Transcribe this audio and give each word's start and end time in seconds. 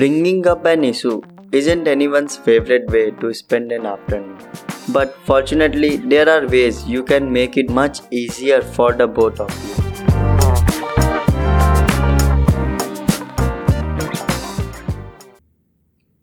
Bringing 0.00 0.46
up 0.46 0.64
an 0.64 0.82
issue 0.82 1.20
isn't 1.52 1.86
anyone's 1.86 2.34
favorite 2.34 2.90
way 2.90 3.10
to 3.22 3.34
spend 3.34 3.70
an 3.70 3.84
afternoon. 3.84 4.38
But 4.88 5.14
fortunately, 5.26 5.98
there 5.98 6.26
are 6.26 6.48
ways 6.48 6.86
you 6.86 7.02
can 7.02 7.30
make 7.30 7.58
it 7.58 7.68
much 7.68 7.98
easier 8.10 8.62
for 8.62 8.94
the 8.94 9.06
both 9.06 9.38
of 9.38 9.50
you. 9.62 9.74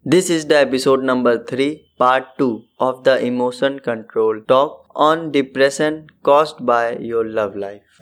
This 0.04 0.32
is 0.32 0.48
the 0.48 0.58
episode 0.58 1.04
number 1.04 1.46
3, 1.46 1.86
part 2.00 2.36
2 2.40 2.64
of 2.80 3.04
the 3.04 3.24
emotion 3.24 3.80
control 3.80 4.42
talk 4.48 4.88
on 4.96 5.32
depression 5.32 6.08
caused 6.24 6.66
by 6.66 6.96
your 6.96 7.26
love 7.26 7.56
life. 7.56 8.02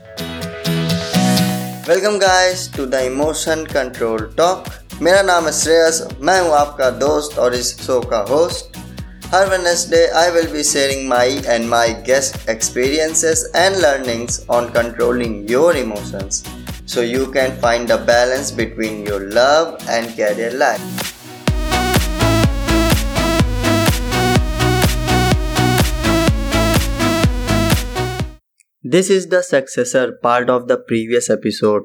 Welcome 1.85 2.17
guys 2.17 2.69
to 2.69 2.85
the 2.85 3.05
emotion 3.05 3.65
control 3.65 4.19
talk 4.37 4.84
मेरा 5.02 5.22
नाम 5.22 5.46
है 5.46 5.52
श्रेयस 5.60 6.02
मैं 6.20 6.40
हूं 6.40 6.52
आपका 6.56 6.90
दोस्त 7.04 7.38
और 7.38 7.54
इस 7.54 7.76
show 7.86 8.00
का 8.10 8.18
host 8.30 8.78
her 9.34 9.48
Wednesday 9.50 10.06
I 10.22 10.30
will 10.30 10.46
be 10.52 10.64
sharing 10.64 11.08
my 11.08 11.42
and 11.46 11.68
my 11.68 11.92
guest 12.06 12.48
experiences 12.54 13.44
and 13.60 13.80
learnings 13.82 14.40
on 14.56 14.68
controlling 14.78 15.36
your 15.48 15.68
emotions 15.76 16.42
so 16.86 17.00
you 17.00 17.30
can 17.32 17.56
find 17.60 17.90
a 17.90 17.98
balance 18.10 18.50
between 18.50 19.06
your 19.06 19.20
love 19.30 19.76
and 19.88 20.08
career 20.16 20.50
life. 20.50 21.10
This 28.84 29.08
is 29.08 29.28
the 29.28 29.42
successor 29.42 30.18
part 30.20 30.50
of 30.50 30.66
the 30.66 30.76
previous 30.76 31.30
episode 31.30 31.84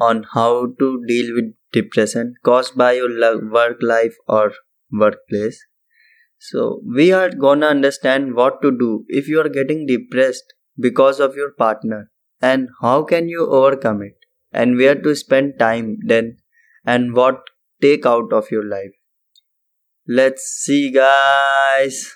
on 0.00 0.24
how 0.34 0.66
to 0.80 1.04
deal 1.06 1.32
with 1.34 1.54
depression 1.71 2.35
caused 2.43 2.75
by 2.77 2.93
your 2.93 3.09
work 3.51 3.77
life 3.81 4.15
or 4.27 4.53
workplace. 4.91 5.65
So, 6.37 6.81
we 6.85 7.11
are 7.11 7.29
gonna 7.29 7.67
understand 7.67 8.33
what 8.35 8.61
to 8.61 8.71
do 8.71 9.05
if 9.07 9.27
you 9.27 9.41
are 9.41 9.49
getting 9.49 9.85
depressed 9.85 10.53
because 10.77 11.19
of 11.19 11.35
your 11.35 11.51
partner 11.51 12.09
and 12.41 12.69
how 12.81 13.03
can 13.03 13.27
you 13.27 13.47
overcome 13.47 14.01
it 14.01 14.15
and 14.51 14.77
where 14.77 14.95
to 14.95 15.15
spend 15.15 15.59
time 15.59 15.97
then 16.05 16.37
and 16.85 17.13
what 17.13 17.41
take 17.81 18.05
out 18.05 18.31
of 18.31 18.51
your 18.51 18.65
life. 18.65 18.91
Let's 20.07 20.43
see, 20.43 20.91
guys. 20.91 22.15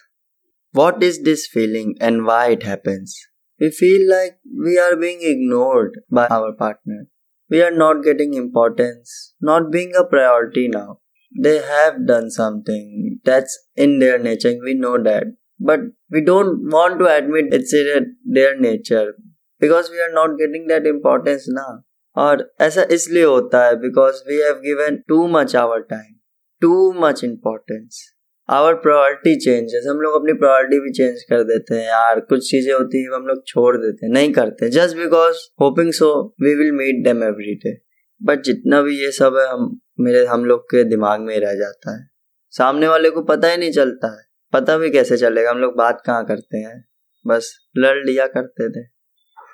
What 0.72 1.04
is 1.04 1.22
this 1.24 1.48
feeling 1.48 1.96
and 2.02 2.26
why 2.26 2.52
it 2.52 2.64
happens? 2.64 3.16
We 3.60 3.70
feel 3.70 4.10
like 4.10 4.40
we 4.66 4.80
are 4.80 4.96
being 4.96 5.20
ignored 5.22 6.00
by 6.10 6.28
our 6.28 6.54
partner 6.54 7.08
we 7.51 7.63
are 7.63 7.71
not 7.71 8.05
getting 8.05 8.35
importance, 8.35 9.35
not 9.41 9.71
being 9.71 9.93
a 9.97 10.05
priority 10.05 10.69
now. 10.69 11.01
They 11.43 11.59
have 11.59 12.07
done 12.07 12.31
something 12.31 13.21
that's 13.25 13.59
in 13.77 13.99
their 13.99 14.19
nature, 14.19 14.57
we 14.63 14.75
know 14.75 15.03
that. 15.03 15.25
But 15.61 15.81
we 16.11 16.25
don't 16.25 16.71
want 16.71 16.99
to 17.01 17.07
admit 17.07 17.47
it's 17.53 17.75
in 17.75 18.17
their 18.25 18.59
nature 18.59 19.15
because 19.61 19.91
we 19.91 20.01
are 20.01 20.13
not 20.13 20.39
getting 20.39 20.67
that 20.69 20.87
importance 20.87 21.49
now. 21.49 21.85
और 22.17 22.43
ऐसा 22.61 22.83
इसलिए 22.93 23.25
होता 23.25 23.65
है 23.65 23.75
because 23.81 24.23
we 24.29 24.37
have 24.37 24.55
given 24.61 24.97
too 25.09 25.27
much 25.35 25.55
our 25.57 25.81
time 25.91 26.15
too 26.63 26.93
much 27.01 27.23
importance 27.25 28.01
Our 28.50 28.74
priority 28.74 29.36
changes 29.36 29.86
हम 29.90 29.98
लोग 29.98 30.16
अपनी 30.16 30.34
priority 30.34 30.80
भी 30.80 30.92
change 30.92 31.24
कर 31.24 31.44
देते 31.44 31.76
हैं 31.76 31.86
यार। 31.86 32.20
कुछ 32.20 32.52
चीज़ें 32.52 32.74
होती 32.74 33.04
है, 33.04 33.10
हम 33.16 33.28
लोग 33.28 33.48
छोड़ 33.48 33.78
देते 33.78 34.06
हैं। 34.06 34.14
नहीं 34.14 34.34
करते। 34.34 34.70
Just 34.70 34.98
because 34.98 35.36
hoping 35.62 35.92
so 35.94 36.36
we 36.42 36.56
will 36.56 36.72
meet 36.72 37.04
them 37.04 37.24
every 37.24 37.56
day 37.56 37.82
but 38.24 38.42
जितना 38.42 38.82
भी 38.82 39.04
ये 39.04 39.12
सब 39.12 39.38
है, 39.38 39.48
हम, 39.48 39.80
मेरे, 40.00 40.26
हम 40.26 40.46
लोग 40.46 40.64
के 40.64 40.84
दिमाग 40.84 41.22
में 41.22 41.40
रह 41.40 41.54
जाता 41.54 42.00
है। 42.00 42.10
सामने 42.52 42.88
वाले 42.88 43.10
को 43.10 43.22
पता 43.22 43.48
ही 43.48 43.58
नहीं 43.58 43.72
चलता 43.72 44.20
है। 44.20 44.26
पता 44.54 44.78
भी 44.78 44.90
कैसे 44.90 45.18
चलेगा? 45.18 45.52
हम 45.52 45.58
लोग 45.58 45.78
बात 45.78 46.04
कहाँ 46.06 46.26
करते 46.26 46.58
हैं? 46.58 46.86
बस 47.28 47.58
लड़ 47.78 48.06
लिया 48.06 48.28
करते 48.28 48.70
थे। 48.70 48.88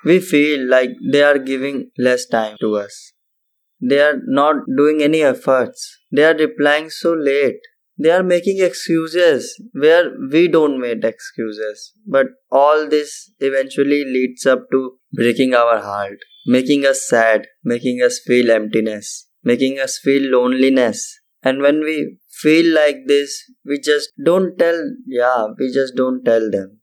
We 0.06 0.18
feel 0.18 0.68
like 0.68 0.90
they 1.12 1.20
are 1.20 1.38
giving 1.38 1.84
less 2.00 2.28
time 2.32 2.56
to 2.60 2.72
us 2.72 3.12
they 3.84 3.98
are 3.98 4.20
not 4.28 4.56
doing 4.56 5.02
any 5.02 5.20
efforts 5.20 6.06
they 6.14 6.22
are 6.22 6.36
replying 6.36 6.88
so 6.88 7.14
late 7.14 7.60
they 8.02 8.10
are 8.10 8.22
making 8.22 8.62
excuses 8.62 9.60
where 9.72 10.10
we 10.32 10.48
don't 10.48 10.80
make 10.80 11.04
excuses. 11.04 11.92
But 12.06 12.26
all 12.50 12.88
this 12.88 13.32
eventually 13.40 14.04
leads 14.04 14.46
up 14.46 14.70
to 14.72 14.98
breaking 15.12 15.54
our 15.54 15.80
heart 15.80 16.18
making 16.46 16.86
us 16.86 17.06
sad 17.06 17.46
making 17.64 18.00
us 18.06 18.20
feel 18.26 18.50
emptiness 18.50 19.26
making 19.42 19.78
us 19.78 19.98
feel 19.98 20.30
loneliness. 20.30 21.20
And 21.42 21.62
when 21.62 21.80
we 21.80 22.18
feel 22.28 22.74
like 22.74 23.06
this 23.06 23.50
we 23.64 23.78
just 23.80 24.10
don't 24.24 24.58
tell 24.58 24.78
yeah 25.06 25.46
we 25.58 25.72
just 25.72 25.96
don't 25.96 26.24
tell 26.24 26.50
them. 26.50 26.78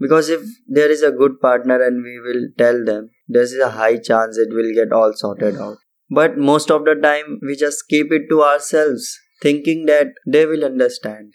Because 0.00 0.28
if 0.28 0.42
there 0.66 0.90
is 0.90 1.02
a 1.02 1.10
good 1.10 1.40
partner 1.40 1.82
and 1.82 2.02
we 2.02 2.18
will 2.20 2.48
tell 2.56 2.84
them 2.84 3.10
there's 3.26 3.54
a 3.54 3.70
high 3.70 3.98
chance 3.98 4.38
it 4.38 4.48
will 4.50 4.72
get 4.72 4.92
all 4.92 5.12
sorted 5.14 5.56
out. 5.56 5.78
But 6.10 6.38
most 6.38 6.70
of 6.70 6.84
the 6.84 6.94
time 6.94 7.38
we 7.42 7.56
just 7.56 7.84
keep 7.88 8.12
it 8.12 8.28
to 8.30 8.42
ourselves 8.42 9.18
thinking 9.45 9.85
that 9.87 10.15
they 10.35 10.45
will 10.45 10.63
understand 10.69 11.31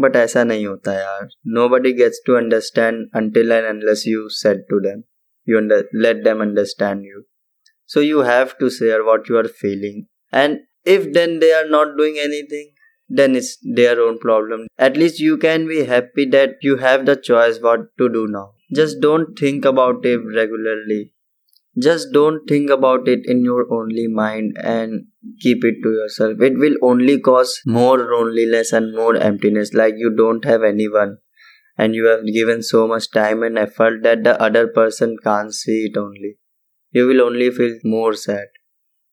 but 0.00 0.16
ऐसा 0.16 0.44
नहीं 0.44 0.66
होता 0.66 0.98
यार 1.00 1.28
no 1.54 1.68
buddy 1.68 1.92
gets 2.02 2.22
to 2.26 2.34
understand 2.34 3.06
until 3.22 3.52
and 3.52 3.66
unless 3.66 4.04
you 4.06 4.28
set 4.42 4.66
to 4.70 4.80
them 4.88 5.02
you 5.50 5.58
under, 5.58 5.84
let 5.92 6.24
them 6.24 6.40
understand 6.40 7.04
you 7.04 7.24
so 7.86 8.00
you 8.00 8.20
have 8.20 8.56
to 8.58 8.70
share 8.70 9.04
what 9.04 9.28
you 9.28 9.36
are 9.36 9.48
feeling 9.62 10.06
and 10.32 10.60
if 10.84 11.12
then 11.12 11.38
they 11.40 11.52
are 11.52 11.68
not 11.68 11.96
doing 11.96 12.18
anything 12.18 12.68
then 13.08 13.34
it's 13.34 13.56
their 13.78 14.00
own 14.00 14.18
problem 14.18 14.66
at 14.78 14.96
least 14.96 15.18
you 15.18 15.36
can 15.36 15.66
be 15.66 15.84
happy 15.84 16.26
that 16.26 16.54
you 16.62 16.76
have 16.76 17.06
the 17.06 17.16
choice 17.16 17.58
what 17.60 17.86
to 17.98 18.08
do 18.08 18.26
now 18.28 18.50
just 18.80 19.00
don't 19.00 19.38
think 19.38 19.64
about 19.64 20.04
it 20.12 20.20
regularly 20.36 21.12
just 21.76 22.12
don't 22.12 22.46
think 22.46 22.70
about 22.70 23.08
it 23.08 23.26
in 23.26 23.42
your 23.44 23.66
only 23.72 24.06
mind 24.06 24.56
and 24.62 25.06
keep 25.41 25.63
it 25.63 25.75
to 25.83 25.91
yourself. 25.91 26.41
It 26.41 26.57
will 26.57 26.75
only 26.81 27.19
cause 27.19 27.61
more 27.65 27.97
loneliness 27.97 28.73
and 28.73 28.95
more 28.95 29.15
emptiness, 29.15 29.73
like 29.73 29.95
you 29.97 30.15
don't 30.15 30.45
have 30.45 30.63
anyone 30.63 31.17
and 31.77 31.93
you 31.93 32.05
have 32.05 32.25
given 32.25 32.63
so 32.63 32.87
much 32.87 33.11
time 33.11 33.43
and 33.43 33.57
effort 33.57 34.01
that 34.03 34.23
the 34.23 34.41
other 34.41 34.67
person 34.67 35.17
can't 35.23 35.53
see 35.53 35.89
it 35.91 35.97
only. 35.97 36.37
You 36.91 37.07
will 37.07 37.21
only 37.21 37.51
feel 37.51 37.77
more 37.83 38.13
sad. 38.13 38.47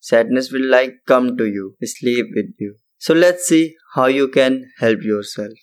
Sadness 0.00 0.52
will 0.52 0.68
like 0.68 0.94
come 1.06 1.36
to 1.36 1.46
you, 1.46 1.76
sleep 1.82 2.26
with 2.34 2.54
you. 2.58 2.76
So 2.98 3.14
let's 3.14 3.46
see 3.46 3.74
how 3.94 4.06
you 4.06 4.28
can 4.28 4.70
help 4.78 5.02
yourself. 5.02 5.58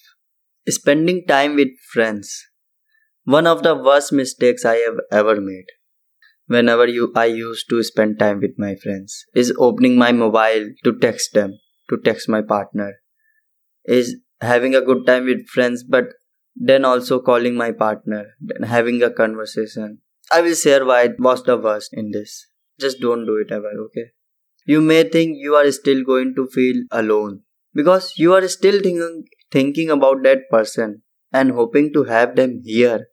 Spending 0.68 1.26
time 1.26 1.56
with 1.56 1.70
friends. 1.92 2.46
One 3.24 3.48
of 3.48 3.64
the 3.64 3.76
worst 3.76 4.12
mistakes 4.12 4.66
I 4.66 4.76
have 4.78 4.98
ever 5.12 5.40
made 5.40 5.66
whenever 6.56 6.88
you 6.88 7.12
I 7.16 7.26
used 7.26 7.70
to 7.70 7.82
spend 7.84 8.20
time 8.20 8.40
with 8.42 8.56
my 8.58 8.76
friends 8.76 9.26
is 9.34 9.54
opening 9.58 9.98
my 9.98 10.12
mobile 10.12 10.70
to 10.84 10.98
text 11.00 11.34
them 11.34 11.58
to 11.90 11.98
text 12.08 12.30
my 12.38 12.42
partner 12.42 12.94
is 13.86 14.16
having 14.42 14.76
a 14.76 14.82
good 14.82 15.06
time 15.06 15.26
with 15.26 15.48
friends 15.48 15.84
but 15.84 16.14
then 16.56 16.86
also 16.86 17.20
calling 17.20 17.56
my 17.56 17.72
partner 17.72 18.24
then 18.40 18.64
having 18.64 19.02
a 19.04 19.12
conversation. 19.12 20.00
I 20.32 20.42
will 20.42 20.56
share 20.56 20.86
why 20.86 21.04
it 21.04 21.20
was 21.20 21.44
the 21.44 21.58
worst 21.58 21.92
in 21.94 22.12
this. 22.12 22.48
Just 22.80 23.00
don't 23.00 23.26
do 23.26 23.38
it 23.38 23.52
ever 23.52 23.72
okay? 23.86 24.08
You 24.66 24.82
may 24.82 25.04
think 25.04 25.38
you 25.38 25.56
are 25.56 25.72
still 25.72 26.04
going 26.04 26.36
to 26.36 26.48
feel 26.48 26.84
alone 26.92 27.42
because 27.74 28.14
you 28.18 28.34
are 28.34 28.48
still 28.48 28.82
thinking 28.82 29.24
thinking 29.52 29.90
about 29.90 30.24
that 30.24 30.50
person 30.50 31.02
and 31.32 31.52
hoping 31.52 31.92
to 31.94 32.04
have 32.04 32.36
them 32.36 32.62
here 32.64 33.08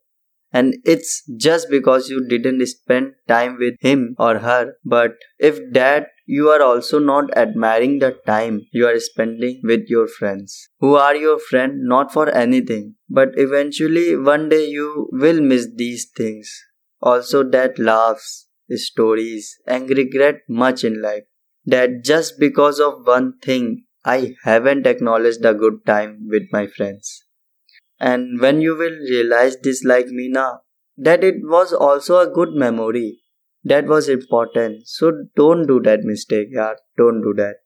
and 0.53 0.75
it's 0.85 1.23
just 1.37 1.69
because 1.69 2.09
you 2.09 2.25
didn't 2.27 2.65
spend 2.67 3.13
time 3.27 3.57
with 3.57 3.75
him 3.79 4.15
or 4.17 4.39
her. 4.39 4.73
But 4.85 5.15
if 5.39 5.59
that 5.73 6.07
you 6.25 6.49
are 6.49 6.61
also 6.61 6.99
not 6.99 7.35
admiring 7.37 7.99
the 7.99 8.11
time 8.25 8.61
you 8.71 8.85
are 8.87 8.99
spending 8.99 9.61
with 9.63 9.85
your 9.87 10.07
friends 10.07 10.69
who 10.79 10.95
are 10.95 11.15
your 11.15 11.39
friend 11.39 11.83
not 11.83 12.11
for 12.11 12.27
anything 12.29 12.95
but 13.09 13.29
eventually 13.37 14.15
one 14.17 14.49
day 14.49 14.65
you 14.67 15.07
will 15.13 15.39
miss 15.41 15.67
these 15.75 16.05
things. 16.15 16.51
Also 17.01 17.43
that 17.43 17.79
laughs 17.79 18.47
stories 18.75 19.57
and 19.65 19.89
regret 19.89 20.41
much 20.49 20.83
in 20.83 21.01
life. 21.01 21.23
That 21.65 22.03
just 22.03 22.39
because 22.39 22.79
of 22.79 23.05
one 23.05 23.37
thing 23.39 23.83
i 24.05 24.35
haven't 24.43 24.87
acknowledged 24.87 25.41
the 25.41 25.53
good 25.53 25.85
time 25.85 26.27
with 26.29 26.43
my 26.51 26.65
friends 26.67 27.26
and 27.99 28.39
when 28.39 28.61
you 28.61 28.75
will 28.75 28.97
realize 29.09 29.57
this 29.57 29.83
like 29.83 30.07
me 30.07 30.29
now, 30.29 30.61
that 30.97 31.23
it 31.23 31.35
was 31.41 31.73
also 31.73 32.19
a 32.19 32.29
good 32.29 32.53
memory. 32.53 33.19
That 33.63 33.85
was 33.85 34.07
important. 34.09 34.87
So 34.87 35.11
don't 35.35 35.67
do 35.67 35.79
that 35.81 36.03
mistake, 36.03 36.53
yaar. 36.55 36.75
Don't 36.97 37.21
do 37.21 37.33
that. 37.35 37.57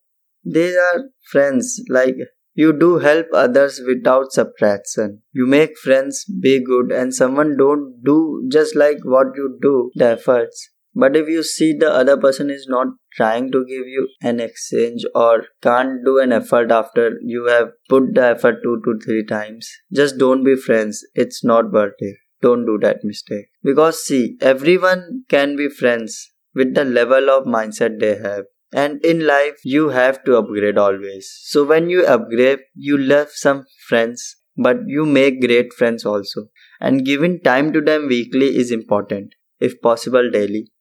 These 0.44 0.76
are 0.76 1.10
friends. 1.32 1.84
Like 1.90 2.16
you 2.54 2.74
do 2.78 3.00
help 3.00 3.28
others 3.34 3.82
without 3.86 4.32
subtraction. 4.32 5.22
You 5.32 5.46
make 5.46 5.78
friends 5.78 6.26
be 6.26 6.64
good 6.64 6.92
and 6.92 7.14
someone 7.14 7.56
don't 7.58 8.04
do 8.04 8.48
just 8.52 8.76
like 8.76 9.00
what 9.04 9.28
you 9.36 9.58
do, 9.62 9.92
the 9.96 10.08
efforts. 10.08 10.70
But 10.94 11.16
if 11.16 11.30
you 11.30 11.42
see 11.42 11.74
the 11.74 11.92
other 11.92 12.18
person 12.18 12.50
is 12.50 12.68
not 12.68 12.88
trying 13.14 13.52
to 13.52 13.66
give 13.66 13.88
you 13.88 14.10
an 14.22 14.40
exchange 14.40 15.04
or 15.16 15.46
can't 15.62 16.04
do 16.04 16.20
an 16.20 16.34
effort 16.34 16.72
after 16.72 17.18
you 17.22 17.48
have 17.48 17.70
put 17.88 18.14
the 18.14 18.26
effort 18.26 18.58
two 18.62 18.82
to 18.84 19.00
three 19.04 19.26
times, 19.26 19.70
just 19.94 20.18
don't 20.18 20.44
be 20.44 20.56
friends. 20.56 21.06
It's 21.16 21.44
not 21.46 21.72
worth 21.72 21.94
it. 22.00 22.18
Don't 22.42 22.66
do 22.66 22.78
that 22.82 23.04
mistake. 23.04 23.46
Because 23.64 24.04
see, 24.04 24.38
everyone 24.42 25.24
can 25.30 25.56
be 25.56 25.70
friends 25.70 26.32
with 26.54 26.74
the 26.74 26.84
level 26.84 27.30
of 27.30 27.46
mindset 27.46 28.00
they 28.00 28.18
have. 28.18 28.46
And 28.74 29.04
in 29.06 29.26
life, 29.26 29.60
you 29.64 29.90
have 29.90 30.24
to 30.26 30.38
upgrade 30.38 30.78
always. 30.78 31.32
So 31.44 31.64
when 31.66 31.90
you 31.90 32.06
upgrade, 32.06 32.60
you 32.74 32.98
left 32.98 33.32
some 33.34 33.66
friends, 33.88 34.38
but 34.58 34.78
you 34.88 35.06
make 35.06 35.42
great 35.42 35.74
friends 35.74 36.06
also. 36.06 36.48
And 36.80 37.06
giving 37.06 37.42
time 37.42 37.74
to 37.74 37.82
them 37.82 38.08
weekly 38.08 38.58
is 38.58 38.72
important, 38.72 39.36
if 39.60 39.82
possible 39.82 40.30
daily. 40.32 40.72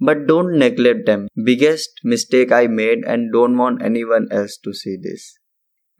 But 0.00 0.26
don't 0.26 0.58
neglect 0.58 1.06
them. 1.06 1.28
Biggest 1.44 2.00
mistake 2.04 2.52
I 2.52 2.66
made 2.68 3.04
and 3.04 3.32
don't 3.32 3.56
want 3.56 3.82
anyone 3.82 4.28
else 4.30 4.56
to 4.58 4.72
see 4.72 4.96
this. 4.96 5.38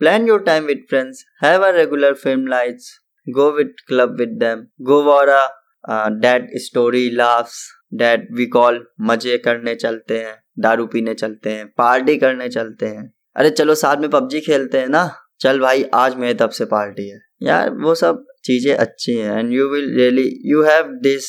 Plan 0.01 0.27
your 0.27 0.43
time 0.43 0.67
with 0.67 0.89
friends, 0.89 1.25
have 1.41 1.63
a 1.63 1.73
regular 1.73 2.15
film 2.15 2.45
nights, 2.45 3.01
go 3.27 3.55
with 3.55 3.73
club 3.89 4.19
with 4.19 4.39
them, 4.39 4.71
go 4.85 5.03
for 5.03 5.29
a 5.29 5.49
uh, 5.85 6.11
that 6.21 6.43
story 6.57 7.11
laughs 7.11 7.73
that 7.93 8.21
we 8.33 8.47
call 8.49 8.79
मज़े 9.01 9.39
करने 9.39 9.75
चलते 9.75 10.19
हैं 10.19 10.35
दारू 10.61 10.87
पीने 10.93 11.15
चलते 11.15 11.51
हैं 11.51 11.67
party 11.79 12.17
करने 12.19 12.49
चलते 12.49 12.87
हैं 12.87 13.13
अरे 13.37 13.51
चलो 13.51 13.75
साथ 13.75 13.97
में 14.01 14.09
पबजी 14.11 14.41
खेलते 14.41 14.79
हैं 14.81 14.89
ना 14.89 15.05
चल 15.41 15.61
भाई 15.61 15.83
आज 15.95 16.15
मेरे 16.17 16.35
तब 16.35 16.51
से 16.51 16.65
पार्टी 16.75 17.09
है 17.09 17.19
यार 17.43 17.71
वो 17.85 17.95
सब 17.95 18.25
चीज़ें 18.45 18.75
अच्छी 18.75 19.15
हैं 19.17 19.39
and 19.39 19.53
you 19.53 19.69
will 19.73 19.91
really 19.97 20.29
you 20.51 20.63
have 20.63 20.93
this 21.03 21.29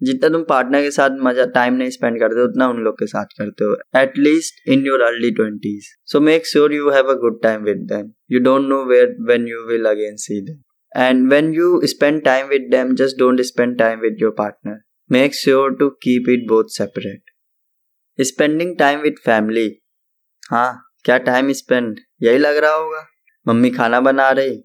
जितना 0.00 0.28
तुम 0.28 0.42
पार्टनर 0.48 0.82
के 0.82 0.90
साथ 0.90 1.18
मज़ा 1.22 1.44
टाइम 1.54 1.74
नहीं 1.74 1.90
स्पेंड 1.90 2.18
करते 2.20 2.40
हो 2.40 2.46
उतना 2.46 2.68
उन 2.68 2.82
लोग 2.84 2.94
के 2.98 3.06
साथ 3.06 3.36
करते 3.38 3.64
हो। 3.64 3.76
At least 4.00 4.68
in 4.68 4.86
your 4.86 5.02
early 5.02 5.30
twenties 5.36 5.90
so 6.12 6.20
make 6.20 6.46
sure 6.46 6.74
you 6.74 6.90
have 6.90 7.10
a 7.10 7.14
good 7.20 7.42
time 7.42 7.62
with 7.64 7.86
them 7.92 8.10
you 8.30 8.40
don't 8.44 8.68
know 8.68 8.84
where 8.84 9.16
when 9.28 9.48
you 9.48 9.66
will 9.68 9.88
again 9.90 10.16
see 10.24 10.40
them 10.46 10.62
and 10.92 11.32
when 11.32 11.48
you 11.54 11.66
spend 11.90 12.22
time 12.26 12.46
with 12.50 12.68
them, 12.70 12.92
just 12.98 13.18
don't 13.18 13.42
spend 13.46 13.74
time 13.78 13.98
with 14.04 14.22
your 14.22 14.30
partner. 14.36 14.76
Make 15.10 15.34
sure 15.34 15.74
to 15.80 15.88
keep 16.04 16.30
it 16.34 16.46
both 16.52 16.70
separate. 16.76 17.34
Spending 18.18 18.72
time 18.78 19.00
with 19.00 19.18
family 19.24 19.66
हाँ 20.50 20.70
क्या 21.04 21.18
time 21.26 21.52
spend 21.52 21.98
यही 22.22 22.38
लग 22.38 22.56
रहा 22.56 22.72
होगा। 22.72 23.04
Mummy 23.46 23.70
खाना 23.70 24.00
बना 24.00 24.30
रही, 24.30 24.56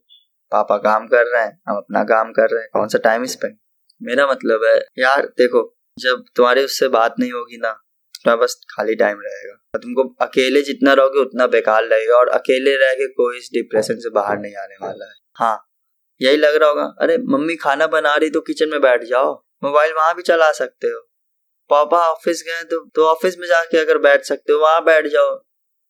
पापा 0.51 0.77
काम 0.87 1.07
कर 1.07 1.25
रहे 1.25 1.43
हैं, 1.43 1.51
हम 1.67 1.77
अपना 1.77 2.03
काम 2.13 2.31
कर 2.31 2.49
रहे 2.51 2.61
हैं। 2.61 2.69
कौन 2.73 2.87
सा 2.87 2.99
टाइम 3.03 3.25
स्पेंड 3.25 3.55
मेरा 4.01 4.27
मतलब 4.27 4.63
है, 4.65 4.75
यार 4.99 5.25
देखो, 5.37 5.61
जब 5.97 6.23
तुम्हारी 6.35 6.63
उससे 6.63 6.87
बात 6.87 7.15
नहीं 7.19 7.31
होगी 7.31 7.57
ना, 7.57 7.71
तुम्हारे 8.15 8.41
बस 8.41 8.55
खाली 8.69 8.95
टाइम 8.95 9.19
रहेगा। 9.19 9.53
और 9.75 9.79
तुमको 9.79 10.03
अकेले 10.21 10.61
जितना 10.61 10.93
रहोगे, 10.93 11.19
उतना 11.19 11.47
बेकार 11.47 11.85
लगेगा। 11.85 12.17
और 12.17 12.29
अकेले 12.29 12.75
रह 12.75 12.93
के 12.93 13.07
कोई 13.07 13.37
इस 13.37 13.49
डिप्रेशन 13.53 13.99
से 13.99 14.09
बाहर 14.09 14.39
नहीं 14.39 14.55
आने 14.55 14.75
वाला 14.81 15.05
है। 15.05 15.13
हाँ 15.35 15.69
यही 16.21 16.37
लग 16.37 16.55
रहा 16.55 16.69
होगा, 16.69 16.83
अरे 17.01 17.17
मम्मी 17.17 17.55
खाना 17.55 17.87
बना 17.87 18.15
रही 18.15 18.29
तो 18.29 18.41
किचन 18.41 18.69
में 18.69 18.81
बैठ 18.81 19.03
जाओ। 19.03 19.33
मोबाइल 19.63 19.93
वहाँ 19.93 20.15
भी 20.15 20.21
चला 20.21 20.51
सकते 20.51 20.87
हो। 20.87 20.99
पापा 21.69 21.97
ऑफ़िस 22.09 22.43
गए 22.47 22.63
तो 22.63 22.79
तो 22.95 23.05
ऑफ़िस 23.07 23.37
में 23.39 23.47
जाके 23.47 23.77
अगर 23.77 23.97
बैठ 23.97 24.23
सकते 24.23 24.53
हो, 24.53 24.59
वहाँ 24.59 24.83
बैठ 24.83 25.07
जाओ। 25.07 25.41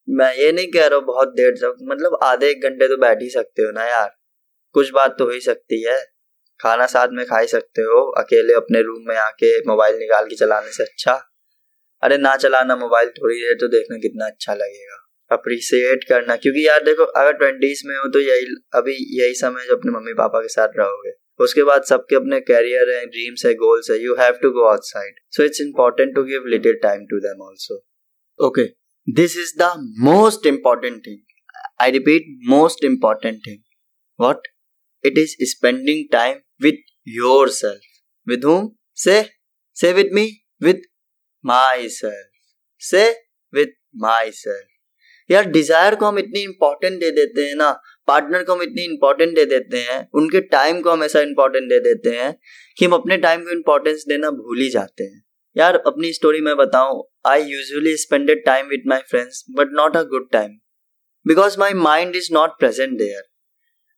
मैं 0.07 0.33
ये 0.35 0.51
नहीं 0.51 0.67
कह 0.67 0.87
रहा 0.87 0.97
हूँ, 0.99 1.05
बहुत 1.05 1.27
देर 1.27 1.51
तक 1.51 1.77
मतलब 1.83 2.17
आधे 2.23 2.49
एक 2.49 2.63
घंटे 2.63 2.87
तो 2.87 2.97
बैठ 2.97 3.21
ही 3.21 3.29
सकते 3.29 3.61
हो 3.61 3.71
ना 3.71 3.85
यार। 3.85 4.15
कुछ 4.75 4.91
बात 4.91 5.15
तो 5.19 5.25
हो 5.25 5.31
ही 5.31 5.39
सकती 5.39 5.81
है। 5.83 5.97
खाना 6.63 6.85
साथ 6.87 7.07
में 7.11 7.25
खा 7.25 7.39
ही 7.39 7.47
सकते 7.47 7.81
हो। 7.83 8.01
अकेले 8.19 8.53
अपने 8.55 8.81
रूम 8.81 9.07
में 9.07 9.15
आके 9.17 9.57
मोबाइल 9.67 9.97
निकाल 9.97 10.25
के 10.25 10.35
चलाने 10.35 10.71
से 10.71 10.83
अच्छा। 10.83 11.13
अरे 12.03 12.17
ना 12.19 12.35
चलाना 12.37 12.75
मोबाइल 12.77 13.09
थोड़ी 13.17 13.35
देर 13.37 13.57
तो 13.59 13.67
देखना 13.69 13.97
कितना 13.99 14.25
अच्छा 14.25 14.53
लगेगा। 14.53 14.99
अप्रिसिएट 15.31 16.03
करना, 16.03 16.35
क्योंकि 16.35 16.65
यार 16.67 16.83
देखो, 16.83 17.03
अगर 17.03 17.33
ट्वेंटीज 17.33 17.81
में 17.85 17.95
हो 17.95 18.07
तो 18.09 18.19
यही, 18.19 18.45
अभी 18.75 18.93
यही 19.19 19.33
समय 19.35 19.65
जो 19.67 19.75
अपने 19.75 19.91
मम्मी 19.91 20.13
पापा 20.13 20.41
के 20.41 20.47
साथ 20.53 20.77
रहोगे। 20.77 21.11
उसके 21.39 21.63
बाद 21.63 21.83
सबके 21.83 22.15
अपने 22.15 22.39
कैरियर 22.41 22.89
है 22.89 23.05
ड्रीम्स 23.05 23.45
है 23.45 23.53
गोल्स 23.61 23.89
है 23.91 23.97
you 23.99 24.15
have 24.15 24.33
to 24.41 24.49
go 24.51 24.65
outside 24.69 25.15
so 25.35 25.43
it's 25.43 25.61
important 25.61 26.13
to 26.15 26.23
give 26.23 26.45
little 26.47 26.79
time 26.83 27.05
to 27.11 27.19
them 27.19 27.41
also 27.45 27.77
okay 28.39 28.65
this 29.07 29.37
is 29.37 29.53
the 29.59 29.71
most 30.03 30.45
important 30.47 31.01
thing 31.07 31.17
I 31.81 31.91
repeat 31.91 32.27
most 32.49 32.85
important 32.85 33.39
thing 33.47 33.57
what 34.19 34.47
it 35.05 35.17
is 35.17 35.35
spending 35.49 36.03
time 36.11 36.37
with 36.61 36.83
yourself 37.51 37.81
with 38.27 38.45
whom? 38.45 38.67
से 38.95 39.23
से 39.77 39.93
with 39.93 40.09
me 40.13 40.27
with 40.63 40.81
my 41.45 41.89
self 41.89 42.29
से 42.81 43.09
with 43.53 43.73
my 43.95 44.31
self 44.31 44.67
यार 45.29 45.45
desire 45.45 45.95
को 45.95 46.05
हम 46.05 46.19
इतनी 46.19 46.41
important 46.43 46.99
दे 46.99 47.11
देते 47.11 47.47
हैं 47.47 47.55
ना 47.55 47.71
पार्टनर 48.07 48.43
को 48.43 48.53
हम 48.53 48.61
इतनी 48.61 48.83
इंपॉर्टेंट 48.83 49.35
दे 49.35 49.45
देते 49.45 49.77
हैं, 49.81 50.07
उनके 50.13 50.39
टाइम 50.47 50.81
को 50.81 50.91
हम 50.91 51.03
ऐसा 51.03 51.19
इंपॉर्टेंट 51.21 51.69
दे 51.69 51.79
देते 51.79 52.15
हैं 52.17 52.33
कि 52.77 52.85
हम 52.85 52.93
अपने 52.93 53.17
टाइम 53.17 53.43
को 53.43 53.51
इंपॉर्टेंस 53.51 54.03
देना 54.07 54.29
भूल 54.31 54.61
ही 54.61 54.69
जाते 54.69 55.03
हैं। 55.03 55.21
यार, 55.55 55.75
अपनी 55.75 56.11
स्टोरी 56.13 56.41
में 56.41 56.55
बताऊँ 56.57 57.03
I 57.27 57.43
usually 57.43 57.95
spended 57.97 58.45
time 58.45 58.67
with 58.67 58.83
my 58.87 58.99
friends 59.09 59.43
but 59.57 59.69
not 59.71 59.97
a 59.97 60.01
good 60.03 60.29
time 60.31 60.57
because 61.25 61.59
my 61.59 61.73
mind 61.73 62.15
is 62.15 62.29
not 62.33 62.59
present 62.59 62.97
there 62.97 63.23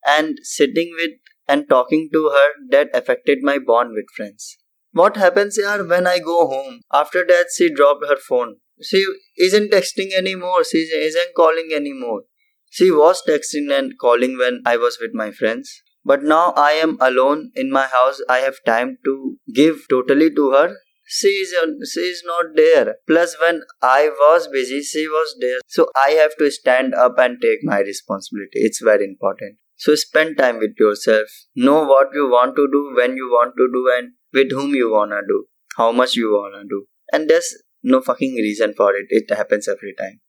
and 0.05 0.37
sitting 0.43 0.91
with 0.97 1.11
and 1.47 1.69
talking 1.69 2.09
to 2.11 2.29
her 2.33 2.49
that 2.69 2.89
affected 2.93 3.39
my 3.41 3.57
bond 3.59 3.91
with 3.93 4.05
friends. 4.15 4.57
What 4.91 5.17
happens 5.17 5.59
are 5.59 5.83
when 5.83 6.07
I 6.07 6.19
go 6.19 6.47
home? 6.47 6.81
After 6.91 7.25
that, 7.25 7.47
she 7.55 7.73
dropped 7.73 8.05
her 8.07 8.15
phone. 8.15 8.57
She 8.81 9.05
isn't 9.37 9.71
texting 9.71 10.13
anymore. 10.13 10.63
She 10.63 10.77
isn't 10.77 11.35
calling 11.35 11.71
anymore. 11.73 12.23
She 12.69 12.91
was 12.91 13.21
texting 13.27 13.71
and 13.77 13.93
calling 13.99 14.37
when 14.37 14.61
I 14.65 14.77
was 14.77 14.97
with 14.99 15.11
my 15.13 15.31
friends. 15.31 15.81
But 16.03 16.23
now 16.23 16.53
I 16.55 16.71
am 16.71 16.97
alone 17.01 17.51
in 17.55 17.71
my 17.71 17.87
house. 17.87 18.21
I 18.29 18.39
have 18.39 18.55
time 18.65 18.97
to 19.05 19.37
give 19.53 19.85
totally 19.89 20.33
to 20.35 20.51
her. 20.51 20.75
She 21.07 21.27
is, 21.27 21.53
she 21.91 21.99
is 21.99 22.23
not 22.25 22.55
there. 22.55 22.95
Plus, 23.07 23.35
when 23.39 23.61
I 23.81 24.09
was 24.09 24.47
busy, 24.47 24.81
she 24.81 25.07
was 25.07 25.35
there. 25.39 25.59
So 25.67 25.87
I 25.95 26.11
have 26.11 26.35
to 26.37 26.49
stand 26.49 26.95
up 26.95 27.15
and 27.17 27.37
take 27.41 27.59
my 27.63 27.79
responsibility. 27.79 28.59
It's 28.59 28.81
very 28.81 29.05
important. 29.05 29.57
So 29.76 29.94
spend 29.94 30.36
time 30.38 30.58
with 30.58 30.74
yourself. 30.78 31.28
Know 31.54 31.84
what 31.84 32.08
you 32.14 32.28
want 32.28 32.56
to 32.56 32.68
do, 32.70 32.94
when 32.96 33.16
you 33.16 33.30
want 33.30 33.54
to 33.56 33.68
do, 33.72 33.90
and 33.96 34.12
with 34.32 34.52
whom 34.52 34.74
you 34.74 34.90
wanna 34.90 35.20
do, 35.26 35.46
how 35.76 35.90
much 35.92 36.16
you 36.16 36.32
wanna 36.32 36.64
do. 36.68 36.86
And 37.12 37.28
there's 37.28 37.62
no 37.82 38.00
fucking 38.00 38.34
reason 38.34 38.74
for 38.74 38.94
it. 38.94 39.06
It 39.08 39.34
happens 39.34 39.68
every 39.68 39.94
time. 39.94 40.20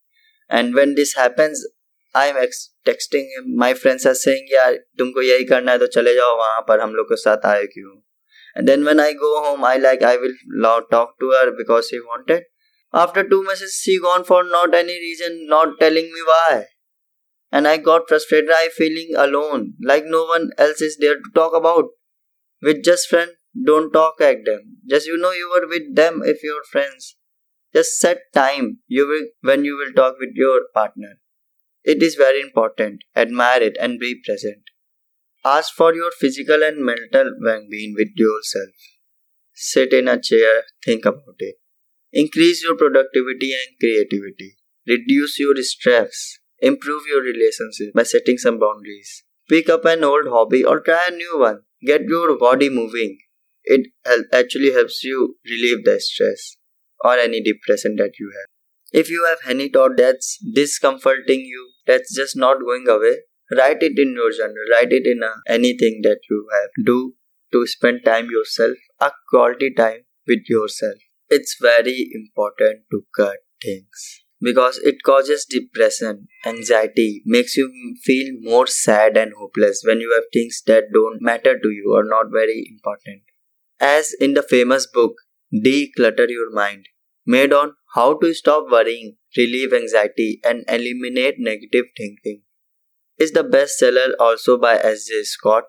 And 0.49 0.73
when 0.73 0.95
this 0.95 1.15
happens, 1.15 1.65
I'm 2.13 2.37
ex- 2.37 2.71
texting 2.85 3.27
him. 3.35 3.55
My 3.55 3.73
friends 3.73 4.05
are 4.05 4.15
saying, 4.21 4.47
यार 4.53 4.79
तुमको 4.99 5.21
यही 5.21 5.43
करना 5.51 5.71
है 5.71 5.79
तो 5.79 5.87
चले 5.97 6.13
जाओ 6.15 6.37
वहां 6.37 6.61
पर 6.67 6.79
हम 6.79 6.95
लोग 6.95 7.05
के 7.09 7.15
साथ 7.15 7.45
आए 7.45 7.65
क्यों 7.75 7.99
And 8.55 8.67
then 8.67 8.83
when 8.83 8.99
I 8.99 9.13
go 9.13 9.43
home, 9.43 9.63
I 9.63 9.77
like 9.77 10.01
I 10.03 10.17
will 10.17 10.33
talk 10.91 11.19
to 11.19 11.29
her 11.31 11.51
because 11.57 11.87
she 11.87 11.99
wanted. 11.99 12.43
After 12.93 13.23
two 13.23 13.43
messages, 13.43 13.79
she 13.81 13.99
gone 13.99 14.25
for 14.25 14.43
not 14.43 14.73
any 14.75 14.97
reason, 15.03 15.47
not 15.47 15.79
telling 15.79 16.11
me 16.15 16.21
why. 16.31 16.65
And 17.56 17.66
I 17.72 17.76
got 17.88 18.08
frustrated. 18.08 18.50
I 18.54 18.68
feeling 18.76 19.12
alone, 19.16 19.74
like 19.90 20.04
no 20.14 20.24
one 20.30 20.50
else 20.64 20.82
is 20.86 20.96
there 21.04 21.14
to 21.14 21.30
talk 21.34 21.54
about. 21.58 21.86
With 22.60 22.84
just 22.88 23.08
friend, 23.08 23.30
don't 23.68 23.92
talk 23.92 24.20
at 24.20 24.44
them. 24.48 24.76
Just 24.94 25.06
you 25.06 25.16
know 25.16 25.30
you 25.32 25.50
were 25.54 25.66
with 25.66 25.94
them 26.00 26.20
if 26.32 26.42
you're 26.42 26.66
friends. 26.70 27.16
Just 27.78 27.98
set 27.98 28.18
time 28.34 28.68
you 28.96 29.06
will 29.12 29.26
when 29.48 29.64
you 29.64 29.78
will 29.78 29.94
talk 30.00 30.18
with 30.18 30.34
your 30.34 30.60
partner. 30.74 31.14
It 31.82 32.02
is 32.02 32.14
very 32.16 32.42
important. 32.42 33.04
Admire 33.24 33.62
it 33.62 33.76
and 33.80 33.98
be 33.98 34.14
present. 34.28 34.64
Ask 35.42 35.74
for 35.74 35.94
your 35.94 36.10
physical 36.20 36.62
and 36.62 36.84
mental 36.84 37.30
well-being 37.42 37.94
with 37.96 38.08
yourself. 38.16 38.74
Sit 39.54 39.94
in 39.94 40.08
a 40.08 40.20
chair, 40.20 40.64
think 40.84 41.06
about 41.06 41.38
it. 41.38 41.56
Increase 42.12 42.62
your 42.64 42.76
productivity 42.76 43.52
and 43.60 43.78
creativity. 43.80 44.56
Reduce 44.86 45.38
your 45.38 45.56
stress. 45.62 46.38
Improve 46.60 47.02
your 47.08 47.22
relationship 47.22 47.92
by 47.94 48.02
setting 48.02 48.38
some 48.38 48.58
boundaries. 48.58 49.24
Pick 49.48 49.68
up 49.68 49.84
an 49.84 50.02
old 50.02 50.26
hobby 50.28 50.64
or 50.64 50.80
try 50.80 51.02
a 51.08 51.10
new 51.14 51.38
one. 51.38 51.60
Get 51.84 52.02
your 52.02 52.38
body 52.38 52.70
moving. 52.70 53.18
It 53.64 53.88
actually 54.32 54.72
helps 54.72 55.04
you 55.04 55.36
relieve 55.44 55.84
the 55.84 56.00
stress 56.00 56.56
or 57.04 57.18
any 57.18 57.42
depression 57.42 57.96
that 57.96 58.12
you 58.18 58.32
have. 58.34 58.46
If 58.92 59.10
you 59.10 59.26
have 59.28 59.38
any 59.48 59.68
thought 59.68 59.96
that's 59.96 60.38
discomforting 60.54 61.40
you, 61.40 61.72
that's 61.86 62.14
just 62.14 62.36
not 62.36 62.60
going 62.60 62.88
away, 62.88 63.18
write 63.56 63.82
it 63.82 63.98
in 63.98 64.14
your 64.14 64.32
journal. 64.32 64.64
Write 64.70 64.92
it 64.92 65.06
in 65.06 65.22
a, 65.22 65.34
anything 65.52 66.00
that 66.04 66.20
you 66.30 66.46
have. 66.52 66.70
Do 66.84 67.14
to 67.52 67.66
spend 67.66 68.04
time 68.04 68.30
yourself, 68.30 68.76
a 69.00 69.10
quality 69.28 69.72
time 69.72 70.04
with 70.26 70.48
yourself. 70.48 70.96
It's 71.28 71.56
very 71.60 72.08
important 72.12 72.84
to 72.92 73.04
cut 73.16 73.38
things 73.62 74.25
because 74.40 74.78
it 74.78 75.02
causes 75.04 75.46
depression, 75.46 76.28
anxiety, 76.44 77.22
makes 77.24 77.56
you 77.56 77.70
feel 78.02 78.34
more 78.40 78.66
sad 78.66 79.16
and 79.16 79.32
hopeless 79.38 79.82
when 79.84 80.00
you 80.00 80.12
have 80.14 80.24
things 80.32 80.62
that 80.66 80.92
don't 80.92 81.22
matter 81.22 81.58
to 81.58 81.68
you 81.70 81.92
or 81.94 82.04
not 82.04 82.26
very 82.32 82.66
important. 82.70 83.22
As 83.80 84.14
in 84.20 84.34
the 84.34 84.42
famous 84.42 84.86
book 84.86 85.14
Declutter 85.54 86.28
Your 86.28 86.50
Mind, 86.50 86.86
made 87.26 87.52
on 87.52 87.74
how 87.94 88.18
to 88.18 88.34
stop 88.34 88.66
worrying, 88.70 89.16
relieve 89.36 89.72
anxiety, 89.72 90.40
and 90.44 90.64
eliminate 90.68 91.36
negative 91.38 91.86
thinking. 91.96 92.42
Is 93.18 93.32
the 93.32 93.42
bestseller 93.42 94.12
also 94.20 94.58
by 94.58 94.76
S.J. 94.76 95.22
Scott. 95.24 95.64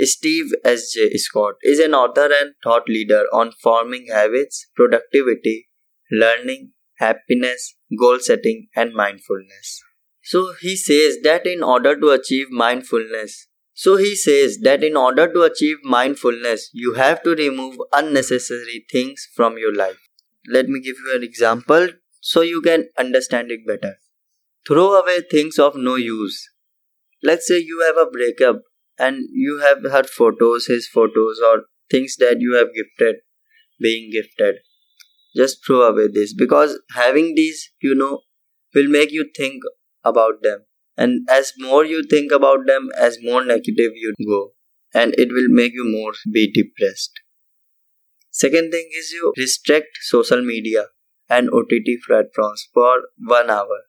Steve 0.00 0.52
S.J. 0.64 1.16
Scott 1.16 1.54
is 1.62 1.78
an 1.78 1.94
author 1.94 2.28
and 2.32 2.54
thought 2.62 2.88
leader 2.88 3.24
on 3.32 3.52
forming 3.62 4.08
habits, 4.08 4.66
productivity, 4.76 5.68
learning, 6.10 6.72
happiness, 6.98 7.76
goal 7.98 8.18
setting, 8.20 8.68
and 8.74 8.94
mindfulness. 8.94 9.82
So 10.22 10.54
he 10.60 10.76
says 10.76 11.18
that 11.22 11.46
in 11.46 11.62
order 11.62 12.00
to 12.00 12.10
achieve 12.10 12.46
mindfulness, 12.50 13.48
so 13.74 13.96
he 13.96 14.14
says 14.14 14.58
that 14.62 14.84
in 14.84 14.96
order 14.96 15.30
to 15.32 15.42
achieve 15.42 15.78
mindfulness, 15.82 16.70
you 16.72 16.94
have 16.94 17.22
to 17.24 17.34
remove 17.34 17.76
unnecessary 17.92 18.86
things 18.90 19.28
from 19.34 19.58
your 19.58 19.74
life. 19.74 19.98
Let 20.48 20.68
me 20.68 20.80
give 20.80 20.96
you 21.04 21.16
an 21.16 21.24
example 21.24 21.88
so 22.20 22.42
you 22.42 22.62
can 22.62 22.86
understand 22.96 23.50
it 23.50 23.66
better. 23.66 23.96
Throw 24.66 24.94
away 24.94 25.22
things 25.30 25.58
of 25.58 25.74
no 25.76 25.96
use. 25.96 26.48
Let's 27.22 27.48
say 27.48 27.58
you 27.58 27.82
have 27.82 27.96
a 27.96 28.10
breakup 28.10 28.62
and 28.98 29.24
you 29.32 29.60
have 29.60 29.82
her 29.90 30.04
photos, 30.04 30.66
his 30.66 30.86
photos, 30.86 31.40
or 31.44 31.64
things 31.90 32.16
that 32.16 32.36
you 32.38 32.54
have 32.54 32.68
gifted, 32.74 33.16
being 33.80 34.10
gifted. 34.12 34.56
Just 35.36 35.64
throw 35.66 35.82
away 35.82 36.08
this. 36.12 36.32
Because 36.32 36.78
having 36.94 37.34
these, 37.34 37.70
you 37.80 37.94
know, 37.94 38.20
will 38.74 38.88
make 38.88 39.10
you 39.10 39.28
think 39.36 39.62
about 40.04 40.42
them. 40.42 40.64
And 40.96 41.26
as 41.28 41.52
more 41.58 41.84
you 41.84 42.04
think 42.08 42.30
about 42.30 42.66
them 42.66 42.90
as 42.96 43.18
more 43.22 43.44
negative 43.44 43.92
you 43.94 44.14
go. 44.26 44.52
And 44.92 45.14
it 45.18 45.28
will 45.32 45.48
make 45.48 45.72
you 45.72 45.84
more 45.84 46.12
be 46.32 46.50
depressed. 46.52 47.12
Second 48.30 48.70
thing 48.70 48.88
is 48.96 49.10
you 49.12 49.32
restrict 49.36 49.98
social 50.02 50.42
media 50.42 50.86
and 51.28 51.48
ott 51.50 51.72
platforms 52.06 52.68
for 52.72 53.02
one 53.18 53.50
hour. 53.50 53.80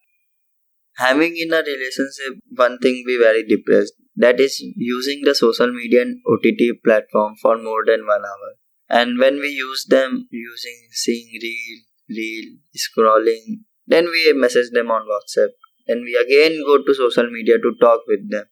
Having 0.97 1.37
in 1.37 1.53
a 1.53 1.57
relationship 1.57 2.39
one 2.55 2.79
thing 2.79 3.03
be 3.05 3.17
very 3.19 3.43
depressed. 3.43 3.93
That 4.15 4.39
is 4.39 4.59
using 4.75 5.21
the 5.23 5.35
social 5.35 5.71
media 5.71 6.01
and 6.01 6.19
ott 6.27 6.45
platform 6.83 7.35
for 7.41 7.57
more 7.57 7.83
than 7.85 8.07
one 8.07 8.25
hour 8.25 8.55
and 8.89 9.19
when 9.19 9.35
we 9.39 9.49
use 9.49 9.85
them 9.89 10.27
using 10.31 10.79
seeing 10.91 11.27
reel 11.41 11.79
reel 12.09 12.57
scrolling 12.85 13.61
then 13.87 14.05
we 14.05 14.33
message 14.33 14.69
them 14.71 14.91
on 14.91 15.07
whatsapp 15.13 15.49
then 15.87 16.01
we 16.03 16.15
again 16.15 16.61
go 16.65 16.83
to 16.83 16.93
social 16.95 17.29
media 17.29 17.57
to 17.57 17.73
talk 17.79 18.01
with 18.07 18.29
them. 18.29 18.45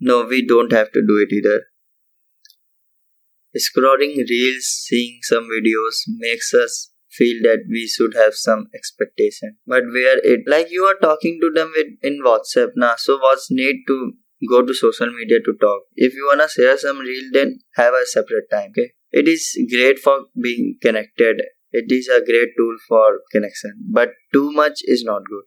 No, 0.00 0.24
we 0.24 0.46
don't 0.46 0.72
have 0.72 0.92
to 0.92 1.02
do 1.06 1.24
it 1.26 1.32
either. 1.34 1.64
Scrolling 3.56 4.16
reels, 4.28 4.66
seeing 4.86 5.18
some 5.22 5.44
videos 5.44 6.02
makes 6.18 6.52
us 6.52 6.92
feel 7.10 7.42
that 7.42 7.60
we 7.70 7.86
should 7.88 8.14
have 8.14 8.34
some 8.34 8.66
expectation. 8.74 9.56
But 9.66 9.84
where 9.84 10.18
it 10.22 10.40
like 10.46 10.70
you 10.70 10.84
are 10.84 10.98
talking 11.00 11.38
to 11.40 11.50
them 11.54 11.72
with 11.74 11.86
in 12.02 12.22
WhatsApp 12.22 12.72
now, 12.76 12.94
so 12.98 13.18
what's 13.18 13.50
need 13.50 13.84
to 13.88 14.12
go 14.50 14.64
to 14.64 14.74
social 14.74 15.10
media 15.10 15.38
to 15.40 15.54
talk? 15.58 15.82
If 15.94 16.12
you 16.12 16.28
wanna 16.30 16.48
share 16.48 16.76
some 16.76 16.98
reel, 16.98 17.30
then 17.32 17.60
have 17.76 17.94
a 17.94 18.04
separate 18.04 18.50
time. 18.50 18.70
Okay, 18.70 18.92
it 19.12 19.28
is 19.28 19.56
great 19.72 19.98
for 19.98 20.26
being 20.40 20.76
connected. 20.82 21.42
It 21.72 21.86
is 21.90 22.08
a 22.08 22.24
great 22.24 22.50
tool 22.56 22.76
for 22.88 23.20
connection, 23.32 23.74
but 23.92 24.10
too 24.32 24.50
much 24.52 24.80
is 24.84 25.04
not 25.04 25.22
good. 25.28 25.44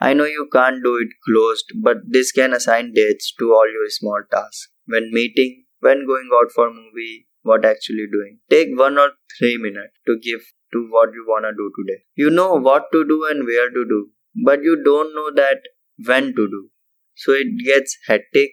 I 0.00 0.14
know 0.14 0.24
you 0.24 0.48
can't 0.50 0.82
do 0.82 0.96
it 0.96 1.08
closed, 1.26 1.66
but 1.82 1.98
this 2.08 2.32
can 2.32 2.54
assign 2.54 2.92
dates 2.94 3.34
to 3.38 3.52
all 3.52 3.70
your 3.70 3.88
small 3.88 4.22
tasks. 4.30 4.68
When 4.86 5.10
meeting, 5.12 5.64
when 5.80 6.06
going 6.06 6.30
out 6.34 6.50
for 6.54 6.70
movie, 6.70 7.28
what 7.42 7.64
actually 7.64 8.06
doing. 8.10 8.38
Take 8.50 8.68
one 8.78 8.98
or 8.98 9.10
three 9.38 9.56
minutes 9.58 9.94
to 10.06 10.18
give 10.22 10.40
to 10.72 10.88
what 10.90 11.10
you 11.12 11.24
wanna 11.26 11.52
do 11.52 11.70
today. 11.78 12.02
You 12.14 12.30
know 12.30 12.54
what 12.54 12.84
to 12.92 13.06
do 13.06 13.26
and 13.30 13.44
where 13.46 13.70
to 13.70 13.84
do, 13.88 14.10
but 14.44 14.62
you 14.62 14.82
don't 14.82 15.14
know 15.14 15.30
that 15.34 15.58
when 16.06 16.34
to 16.34 16.48
do. 16.48 16.70
So 17.14 17.32
it 17.32 17.64
gets 17.64 17.96
hectic 18.06 18.52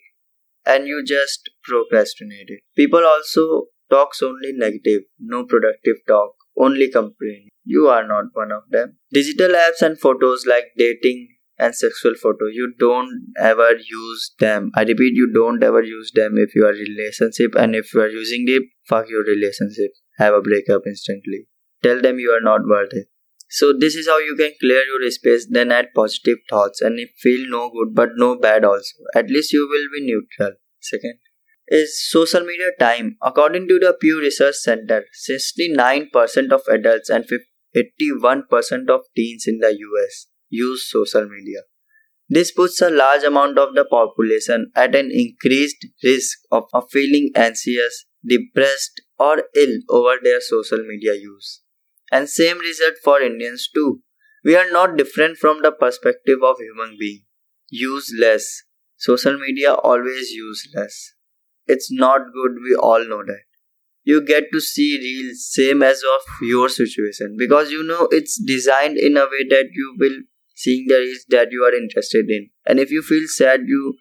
and 0.66 0.88
you 0.88 1.04
just 1.06 1.50
procrastinate 1.64 2.48
it. 2.50 2.62
People 2.76 3.06
also 3.06 3.68
talks 3.90 4.22
only 4.22 4.54
negative, 4.54 5.04
no 5.20 5.46
productive 5.46 5.98
talk, 6.08 6.32
only 6.58 6.90
complaining. 6.90 7.50
You 7.64 7.88
are 7.88 8.08
not 8.08 8.26
one 8.34 8.52
of 8.52 8.64
them. 8.70 8.98
Digital 9.12 9.52
apps 9.52 9.82
and 9.82 10.00
photos 10.00 10.46
like 10.46 10.66
dating, 10.78 11.28
and 11.60 11.76
sexual 11.76 12.14
photo 12.16 12.46
you 12.52 12.74
don't 12.80 13.34
ever 13.40 13.72
use 13.72 14.34
them. 14.40 14.72
I 14.76 14.82
repeat 14.82 15.14
you 15.16 15.32
don't 15.34 15.64
ever 15.64 15.84
use 15.84 16.12
them 16.14 16.38
if 16.38 16.56
you 16.56 16.66
are 16.66 16.74
in 16.74 16.96
relationship 16.98 17.56
and 17.56 17.76
if 17.76 17.94
you 17.94 18.02
are 18.02 18.10
using 18.10 18.46
them 18.46 18.70
fuck 18.88 19.10
your 19.10 19.24
relationship. 19.24 19.92
Have 20.18 20.34
a 20.34 20.42
breakup 20.42 20.82
instantly. 20.86 21.48
Tell 21.84 22.02
them 22.02 22.20
you 22.20 22.32
are 22.32 22.42
not 22.42 22.62
worth 22.68 22.92
it. 22.92 23.08
So 23.50 23.74
this 23.78 23.96
is 23.96 24.08
how 24.08 24.20
you 24.20 24.36
can 24.36 24.52
clear 24.60 24.84
your 24.84 25.10
space 25.10 25.48
then 25.50 25.72
add 25.72 25.88
positive 25.96 26.38
thoughts 26.50 26.82
and 26.82 27.00
if 27.00 27.10
feel 27.18 27.50
no 27.50 27.70
good 27.70 27.96
but 27.96 28.10
no 28.16 28.36
bad 28.38 28.66
also. 28.66 29.04
At 29.16 29.30
least 29.30 29.54
you 29.54 29.68
will 29.68 29.88
be 29.98 30.06
neutral. 30.06 30.58
Second 30.80 31.20
is 31.68 32.10
social 32.10 32.42
media 32.42 32.72
time 32.80 33.18
according 33.22 33.68
to 33.68 33.80
the 33.80 33.96
pew 34.00 34.20
research 34.22 34.56
center 34.56 35.06
69% 35.30 36.52
of 36.52 36.62
adults 36.70 37.10
and 37.10 37.26
81% 37.76 38.90
of 38.90 39.02
teens 39.16 39.46
in 39.48 39.60
the 39.60 39.70
us 39.70 40.28
use 40.50 40.90
social 40.90 41.28
media. 41.28 41.62
This 42.30 42.52
puts 42.52 42.82
a 42.82 42.90
large 42.90 43.24
amount 43.24 43.58
of 43.58 43.74
the 43.76 43.86
population 43.86 44.72
at 44.76 44.96
an 44.96 45.12
increased 45.12 45.86
risk 46.04 46.40
of, 46.52 46.64
of 46.74 46.90
feeling 46.92 47.32
anxious, 47.36 48.06
depressed, 48.26 49.02
or 49.18 49.44
ill 49.56 49.78
over 49.90 50.16
their 50.22 50.42
social 50.42 50.84
media 50.86 51.14
use. 51.14 51.62
And 52.12 52.28
same 52.28 52.60
result 52.60 52.96
for 53.04 53.22
Indians 53.22 53.70
too. 53.74 54.02
We 54.44 54.56
are 54.56 54.70
not 54.72 54.98
different 54.98 55.38
from 55.38 55.62
the 55.62 55.72
perspective 55.72 56.40
of 56.44 56.58
human 56.60 56.98
being. 57.00 57.24
Use 57.70 58.14
less. 58.18 58.64
Social 58.98 59.38
media 59.38 59.74
always 59.74 60.32
use 60.32 60.68
less. 60.76 61.14
It's 61.68 61.92
not 61.92 62.22
good, 62.34 62.58
we 62.64 62.76
all 62.76 63.04
know 63.08 63.24
that. 63.26 63.42
You 64.04 64.26
get 64.26 64.46
to 64.54 64.62
see 64.62 64.98
reels 64.98 65.48
same 65.52 65.84
as 65.84 66.02
of 66.16 66.22
your 66.42 66.70
situation 66.70 67.36
because 67.38 67.72
you 67.72 67.84
know 67.84 68.08
it's 68.12 68.42
designed 68.42 68.98
in 68.98 69.18
a 69.18 69.26
way 69.26 69.44
that 69.50 69.68
you 69.74 69.96
will 70.00 70.18
seeing 70.56 70.88
the 70.88 70.96
reels 70.96 71.26
that 71.30 71.52
you 71.52 71.64
are 71.66 71.76
interested 71.76 72.30
in 72.30 72.50
and 72.66 72.80
if 72.80 72.90
you 72.90 73.02
feel 73.02 73.28
sad 73.28 73.62
you 73.68 73.96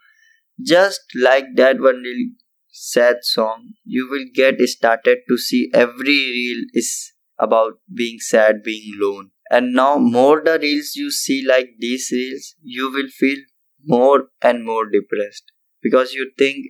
just 0.63 1.01
like 1.21 1.47
that 1.57 1.81
one 1.81 2.03
little 2.03 2.29
sad 2.71 3.17
song 3.23 3.73
you 3.85 4.09
will 4.11 4.25
get 4.35 4.61
started 4.69 5.19
to 5.29 5.37
see 5.39 5.71
every 5.75 6.19
reel 6.37 6.65
is 6.75 7.13
about 7.39 7.75
being 7.95 8.19
sad 8.19 8.63
being 8.63 8.93
alone 8.99 9.31
and 9.51 9.73
now 9.73 9.97
more 9.99 10.43
the 10.45 10.59
reels 10.61 10.93
you 10.95 11.11
see 11.11 11.45
like 11.47 11.71
these 11.79 12.09
reels 12.13 12.55
you 12.63 12.91
will 12.93 13.09
feel 13.09 13.39
more 13.85 14.29
and 14.43 14.65
more 14.65 14.85
depressed 14.91 15.53
because 15.83 16.13
you 16.13 16.31
think 16.39 16.67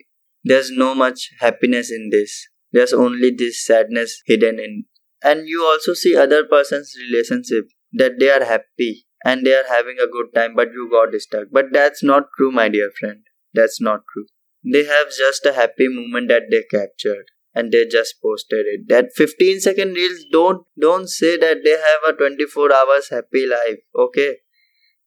there's 0.46 0.70
no 0.70 0.94
much 0.94 1.30
happiness 1.40 1.90
in 1.90 2.10
this. 2.10 2.48
There's 2.70 2.92
only 2.92 3.32
this 3.36 3.64
sadness 3.64 4.22
hidden 4.26 4.60
in. 4.60 4.84
And 5.20 5.48
you 5.48 5.64
also 5.64 5.92
see 5.92 6.16
other 6.16 6.44
person's 6.44 6.94
relationship 7.04 7.64
that 7.94 8.20
they 8.20 8.30
are 8.30 8.44
happy 8.44 9.06
and 9.24 9.44
they 9.44 9.54
are 9.54 9.66
having 9.68 9.96
a 10.00 10.06
good 10.06 10.26
time 10.34 10.54
but 10.54 10.68
you 10.72 10.88
got 10.88 11.12
stuck 11.20 11.48
but 11.50 11.72
that's 11.72 12.04
not 12.04 12.28
true 12.36 12.52
my 12.52 12.68
dear 12.68 12.92
friend. 13.00 13.22
That's 13.54 13.80
not 13.80 14.02
true. 14.12 14.26
They 14.62 14.84
have 14.84 15.08
just 15.18 15.44
a 15.46 15.52
happy 15.52 15.88
moment 15.88 16.28
that 16.28 16.44
they 16.48 16.62
captured 16.70 17.26
and 17.52 17.72
they 17.72 17.84
just 17.86 18.14
posted 18.22 18.66
it. 18.66 18.88
That 18.88 19.06
15 19.16 19.60
second 19.60 19.94
reels 19.94 20.24
don't 20.30 20.64
don't 20.78 21.08
say 21.08 21.36
that 21.38 21.64
they 21.64 21.76
have 21.88 22.14
a 22.14 22.16
24 22.16 22.72
hours 22.72 23.08
happy 23.10 23.46
life 23.48 23.80
okay? 23.98 24.36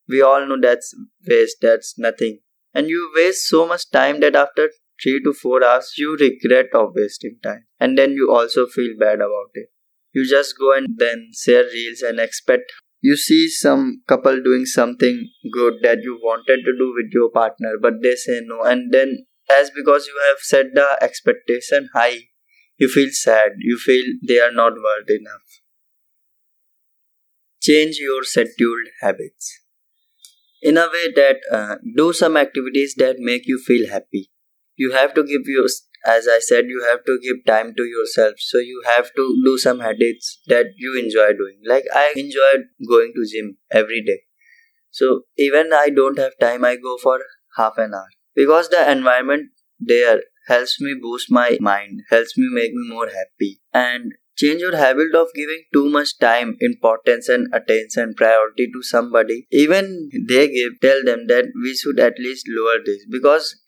We 0.09 0.21
all 0.21 0.45
know 0.45 0.59
that's 0.59 0.93
waste 1.25 1.57
that's 1.61 1.97
nothing. 1.97 2.39
And 2.73 2.89
you 2.89 3.09
waste 3.15 3.47
so 3.47 3.65
much 3.65 3.89
time 3.89 4.19
that 4.19 4.35
after 4.35 4.69
3 5.03 5.21
to 5.23 5.33
4 5.33 5.63
hours 5.63 5.93
you 5.97 6.17
regret 6.19 6.67
of 6.73 6.93
wasting 6.95 7.37
time. 7.43 7.65
And 7.79 7.97
then 7.97 8.11
you 8.11 8.31
also 8.31 8.67
feel 8.67 8.93
bad 8.99 9.15
about 9.15 9.51
it. 9.53 9.69
You 10.13 10.27
just 10.27 10.55
go 10.59 10.75
and 10.75 10.87
then 10.97 11.29
share 11.33 11.63
reels 11.63 12.01
and 12.01 12.19
expect 12.19 12.71
you 13.01 13.15
see 13.15 13.47
some 13.47 14.01
couple 14.07 14.41
doing 14.43 14.65
something 14.65 15.29
good 15.53 15.75
that 15.83 15.99
you 16.01 16.19
wanted 16.21 16.65
to 16.65 16.73
do 16.77 16.93
with 16.93 17.11
your 17.13 17.29
partner 17.31 17.75
but 17.81 18.01
they 18.03 18.15
say 18.15 18.41
no. 18.43 18.63
And 18.63 18.91
then 18.91 19.25
as 19.49 19.69
because 19.69 20.07
you 20.07 20.19
have 20.27 20.39
set 20.39 20.67
the 20.73 20.97
expectation 21.01 21.89
high 21.93 22.29
you 22.79 22.87
feel 22.87 23.09
sad. 23.11 23.51
You 23.59 23.77
feel 23.77 24.05
they 24.25 24.39
are 24.39 24.53
not 24.53 24.73
worth 24.73 25.09
enough. 25.09 25.47
Change 27.61 27.97
your 27.99 28.23
scheduled 28.23 28.87
habits. 29.01 29.59
In 30.61 30.77
a 30.77 30.87
way 30.87 31.11
that 31.15 31.37
uh, 31.51 31.75
do 31.95 32.13
some 32.13 32.37
activities 32.37 32.95
that 32.97 33.17
make 33.19 33.43
you 33.45 33.61
feel 33.65 33.89
happy 33.89 34.29
you 34.79 34.91
have 34.93 35.13
to 35.15 35.23
give 35.23 35.47
your 35.55 35.67
as 36.05 36.27
I 36.33 36.39
said, 36.39 36.65
you 36.67 36.81
have 36.89 37.03
to 37.05 37.19
give 37.21 37.45
time 37.45 37.73
to 37.75 37.83
yourself. 37.83 38.35
So 38.39 38.57
you 38.57 38.81
have 38.85 39.09
to 39.15 39.41
do 39.43 39.57
some 39.57 39.81
habits 39.81 40.39
that 40.47 40.67
you 40.77 40.97
enjoy 40.97 41.33
doing. 41.33 41.59
Like 41.65 41.83
I 41.93 42.13
enjoy 42.15 42.51
going 42.87 43.11
to 43.15 43.25
gym 43.31 43.57
every 43.69 44.01
day. 44.01 44.21
So 44.91 45.23
even 45.37 45.73
I 45.73 45.89
don't 45.89 46.17
have 46.17 46.37
time, 46.39 46.63
I 46.63 46.77
go 46.77 46.97
for 46.97 47.19
half 47.57 47.77
an 47.77 47.93
hour 47.93 48.07
because 48.33 48.69
the 48.69 48.89
environment 48.89 49.51
there 49.79 50.21
helps 50.47 50.79
me 50.79 50.95
boost 51.01 51.29
my 51.29 51.57
mind, 51.59 52.03
helps 52.09 52.37
me 52.37 52.47
make 52.49 52.73
me 52.73 52.89
more 52.89 53.07
happy. 53.07 53.61
And 53.73 54.13
Change 54.39 54.61
your 54.61 54.77
habit 54.77 55.13
of 55.15 55.27
giving 55.35 55.63
too 55.73 55.89
much 55.89 56.17
time, 56.17 56.55
importance, 56.61 57.27
and 57.27 57.53
attention, 57.53 58.13
priority 58.15 58.67
to 58.71 58.81
somebody. 58.81 59.45
Even 59.51 60.09
they 60.29 60.47
give, 60.47 60.79
tell 60.81 61.03
them 61.03 61.27
that 61.27 61.47
we 61.61 61.75
should 61.75 61.99
at 61.99 62.17
least 62.17 62.45
lower 62.47 62.77
this 62.85 63.05
because 63.11 63.59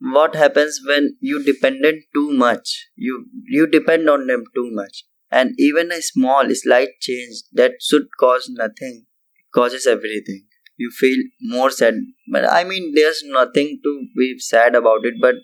what 0.00 0.34
happens 0.34 0.80
when 0.86 1.16
you 1.20 1.42
dependent 1.44 2.04
too 2.14 2.32
much? 2.32 2.88
You 2.96 3.26
you 3.46 3.66
depend 3.66 4.08
on 4.08 4.26
them 4.26 4.44
too 4.54 4.70
much. 4.72 5.04
And 5.30 5.54
even 5.58 5.92
a 5.92 6.02
small 6.02 6.44
slight 6.54 6.88
change 7.00 7.42
that 7.52 7.72
should 7.80 8.08
cause 8.18 8.48
nothing 8.50 9.06
causes 9.54 9.86
everything. 9.86 10.46
You 10.76 10.90
feel 10.90 11.18
more 11.42 11.70
sad. 11.70 11.94
But 12.32 12.48
i 12.50 12.64
mean 12.64 12.92
there's 12.94 13.22
nothing 13.24 13.80
to 13.84 14.06
be 14.16 14.38
sad 14.38 14.74
about 14.74 15.04
it 15.04 15.14
but 15.20 15.36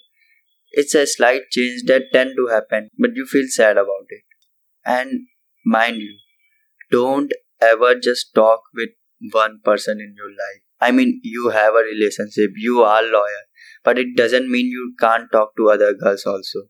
it's 0.72 0.94
a 0.94 1.06
slight 1.06 1.42
change 1.50 1.82
that 1.86 2.04
tend 2.12 2.32
to 2.36 2.46
happen 2.48 2.90
but 2.98 3.10
you 3.14 3.26
feel 3.26 3.46
sad 3.48 3.76
about 3.76 4.06
it. 4.08 4.22
And 4.84 5.28
mind 5.64 5.98
you 5.98 6.18
don't 6.90 7.32
ever 7.60 7.94
just 7.94 8.34
talk 8.34 8.62
with 8.74 8.90
one 9.32 9.60
person 9.64 10.00
in 10.00 10.14
your 10.16 10.30
life. 10.30 10.62
I 10.80 10.90
mean 10.92 11.20
you 11.24 11.50
have 11.50 11.74
a 11.74 11.84
relationship 11.92 12.50
you 12.56 12.82
are 12.82 13.02
loyal 13.02 13.46
but 13.86 13.98
it 14.02 14.16
doesn't 14.16 14.50
mean 14.50 14.66
you 14.66 14.94
can't 15.00 15.30
talk 15.32 15.50
to 15.56 15.70
other 15.70 15.94
girls 15.94 16.24
also. 16.26 16.62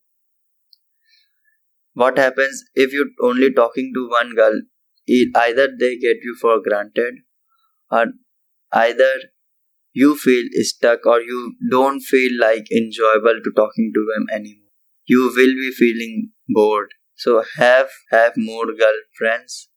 What 1.94 2.18
happens 2.18 2.62
if 2.74 2.92
you're 2.92 3.14
only 3.22 3.52
talking 3.52 3.92
to 3.94 4.08
one 4.10 4.34
girl? 4.34 4.60
Either 5.08 5.68
they 5.80 5.96
get 5.96 6.18
you 6.22 6.36
for 6.40 6.60
granted 6.60 7.14
or 7.90 8.06
either 8.72 9.12
you 9.92 10.14
feel 10.16 10.44
stuck 10.72 11.06
or 11.06 11.20
you 11.22 11.54
don't 11.70 12.00
feel 12.00 12.38
like 12.38 12.70
enjoyable 12.70 13.40
to 13.42 13.52
talking 13.56 13.92
to 13.94 14.06
them 14.12 14.26
anymore. 14.30 14.72
You 15.06 15.32
will 15.34 15.54
be 15.62 15.70
feeling 15.70 16.32
bored. 16.50 16.90
So 17.14 17.44
have 17.56 17.88
have 18.10 18.34
more 18.36 18.66
girlfriends. 18.66 19.70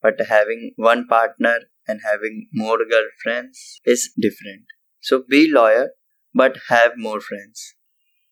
But 0.00 0.26
having 0.26 0.72
one 0.76 1.06
partner 1.06 1.58
and 1.86 2.00
having 2.02 2.48
more 2.54 2.78
girlfriends 2.78 3.80
is 3.84 4.10
different. 4.18 4.64
So 5.00 5.24
be 5.28 5.52
loyal 5.52 5.88
but 6.34 6.58
have 6.68 6.92
more 6.96 7.20
friends. 7.20 7.74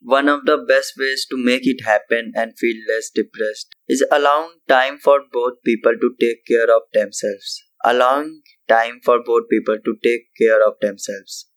One 0.03 0.29
of 0.29 0.45
the 0.45 0.59
best 0.59 0.93
ways 0.99 1.27
to 1.31 1.37
make 1.37 1.67
it 1.67 1.85
happen 1.85 2.33
and 2.37 2.59
feel 2.59 2.77
less 2.89 3.11
depressed 3.13 3.75
is 3.89 4.05
allowing 4.13 4.61
time 4.69 4.99
for 4.99 5.21
both 5.33 5.55
people 5.65 5.95
to 6.01 6.15
take 6.21 6.45
care 6.47 6.75
of 6.75 6.83
themselves. 6.93 7.63
Allowing 7.85 8.43
time 8.69 9.01
for 9.03 9.21
both 9.25 9.49
people 9.51 9.79
to 9.85 9.97
take 10.03 10.27
care 10.39 10.65
of 10.67 10.75
themselves. 10.81 11.49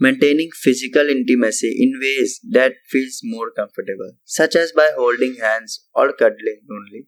Maintaining 0.00 0.50
physical 0.52 1.08
intimacy 1.08 1.76
in 1.78 1.92
ways 2.00 2.40
that 2.50 2.72
feels 2.88 3.20
more 3.22 3.52
comfortable, 3.54 4.12
such 4.24 4.56
as 4.56 4.72
by 4.72 4.90
holding 4.96 5.36
hands 5.36 5.86
or 5.94 6.12
cuddling 6.12 6.62
only. 6.70 7.06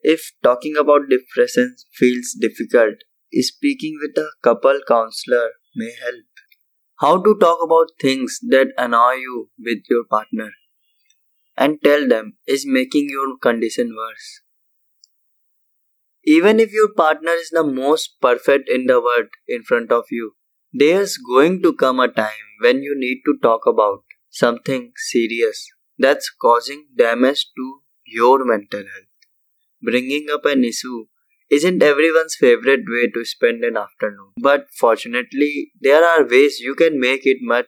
If 0.00 0.32
talking 0.42 0.76
about 0.78 1.10
depression 1.10 1.76
feels 1.92 2.36
difficult, 2.40 2.94
speaking 3.34 3.98
with 4.00 4.16
a 4.16 4.30
couple 4.42 4.80
counselor 4.88 5.50
may 5.76 5.92
help. 6.02 6.24
How 7.00 7.20
to 7.22 7.36
talk 7.38 7.58
about 7.62 7.90
things 8.00 8.38
that 8.48 8.68
annoy 8.78 9.14
you 9.14 9.50
with 9.58 9.80
your 9.88 10.04
partner 10.04 10.50
and 11.56 11.78
tell 11.82 12.08
them 12.08 12.36
is 12.46 12.64
making 12.66 13.08
your 13.10 13.36
condition 13.38 13.94
worse. 13.96 14.42
Even 16.24 16.60
if 16.60 16.72
your 16.72 16.88
partner 16.94 17.32
is 17.32 17.50
the 17.50 17.64
most 17.64 18.20
perfect 18.20 18.68
in 18.68 18.86
the 18.86 19.00
world 19.00 19.26
in 19.48 19.62
front 19.62 19.90
of 19.90 20.04
you, 20.10 20.36
there's 20.72 21.16
going 21.16 21.62
to 21.62 21.72
come 21.72 22.00
a 22.00 22.08
time 22.08 22.48
when 22.60 22.82
you 22.82 22.94
need 22.96 23.22
to 23.26 23.36
talk 23.42 23.66
about 23.66 24.04
something 24.30 24.92
serious 24.96 25.68
that's 25.98 26.30
causing 26.30 26.86
damage 26.96 27.46
to 27.56 27.80
your 28.06 28.44
mental 28.44 28.80
health. 28.80 29.12
Bringing 29.82 30.26
up 30.32 30.44
an 30.46 30.64
issue 30.64 31.06
isn't 31.52 31.82
everyone's 31.82 32.34
favorite 32.34 32.84
way 32.88 33.08
to 33.14 33.24
spend 33.26 33.62
an 33.62 33.76
afternoon. 33.76 34.30
But 34.40 34.68
fortunately, 34.78 35.72
there 35.80 36.02
are 36.02 36.26
ways 36.26 36.60
you 36.60 36.74
can 36.74 36.98
make 36.98 37.26
it 37.26 37.38
much 37.42 37.66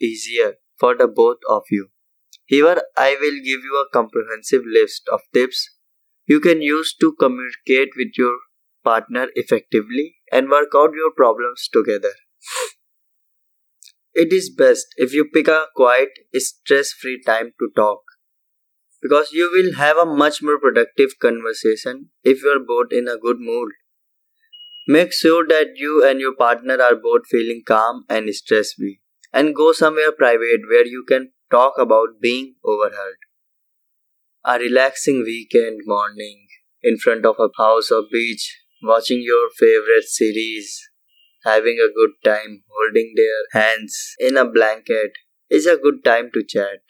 easier 0.00 0.54
for 0.78 0.96
the 0.96 1.06
both 1.06 1.38
of 1.48 1.62
you. 1.70 1.88
Here, 2.46 2.82
I 2.96 3.16
will 3.20 3.36
give 3.36 3.62
you 3.68 3.84
a 3.84 3.92
comprehensive 3.92 4.62
list 4.66 5.08
of 5.12 5.20
tips 5.32 5.70
you 6.26 6.40
can 6.40 6.60
use 6.60 6.94
to 7.00 7.14
communicate 7.20 7.90
with 7.96 8.18
your 8.18 8.36
partner 8.82 9.28
effectively 9.34 10.16
and 10.32 10.50
work 10.50 10.70
out 10.76 10.90
your 10.94 11.12
problems 11.16 11.68
together. 11.72 12.12
It 14.12 14.32
is 14.32 14.50
best 14.50 14.86
if 14.96 15.14
you 15.14 15.24
pick 15.24 15.46
a 15.46 15.66
quiet, 15.76 16.10
stress 16.34 16.92
free 16.92 17.22
time 17.24 17.52
to 17.60 17.70
talk 17.76 18.02
because 19.02 19.32
you 19.32 19.50
will 19.52 19.74
have 19.76 19.96
a 19.96 20.04
much 20.04 20.42
more 20.42 20.58
productive 20.60 21.18
conversation 21.18 22.10
if 22.22 22.42
you 22.42 22.50
are 22.50 22.64
both 22.64 22.92
in 22.92 23.08
a 23.08 23.16
good 23.16 23.40
mood. 23.40 23.72
Make 24.86 25.12
sure 25.12 25.46
that 25.46 25.76
you 25.76 26.04
and 26.06 26.20
your 26.20 26.34
partner 26.34 26.80
are 26.80 26.96
both 26.96 27.26
feeling 27.26 27.62
calm 27.66 28.04
and 28.08 28.34
stress 28.34 28.72
free 28.72 29.00
and 29.32 29.54
go 29.54 29.72
somewhere 29.72 30.12
private 30.12 30.62
where 30.68 30.86
you 30.86 31.04
can 31.08 31.32
talk 31.50 31.74
about 31.78 32.20
being 32.20 32.56
overheard. 32.64 33.16
A 34.44 34.58
relaxing 34.58 35.22
weekend 35.22 35.82
morning 35.84 36.46
in 36.82 36.96
front 36.98 37.24
of 37.26 37.36
a 37.38 37.48
house 37.56 37.90
or 37.90 38.04
beach, 38.10 38.62
watching 38.82 39.22
your 39.22 39.50
favorite 39.56 40.04
series, 40.04 40.90
having 41.44 41.78
a 41.78 41.92
good 41.92 42.12
time 42.24 42.64
holding 42.68 43.14
their 43.16 43.62
hands 43.62 44.14
in 44.18 44.36
a 44.36 44.44
blanket 44.44 45.12
is 45.50 45.66
a 45.66 45.76
good 45.76 46.02
time 46.04 46.30
to 46.32 46.42
chat. 46.42 46.80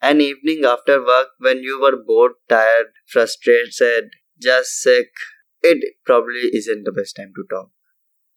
An 0.00 0.20
evening 0.20 0.64
after 0.64 1.04
work 1.04 1.28
when 1.38 1.62
you 1.62 1.80
were 1.80 1.96
bored, 1.96 2.32
tired, 2.48 2.88
frustrated, 3.06 4.10
just 4.40 4.80
sick, 4.80 5.10
it 5.62 5.96
probably 6.04 6.50
isn't 6.54 6.84
the 6.84 6.92
best 6.92 7.16
time 7.16 7.32
to 7.36 7.44
talk. 7.50 7.70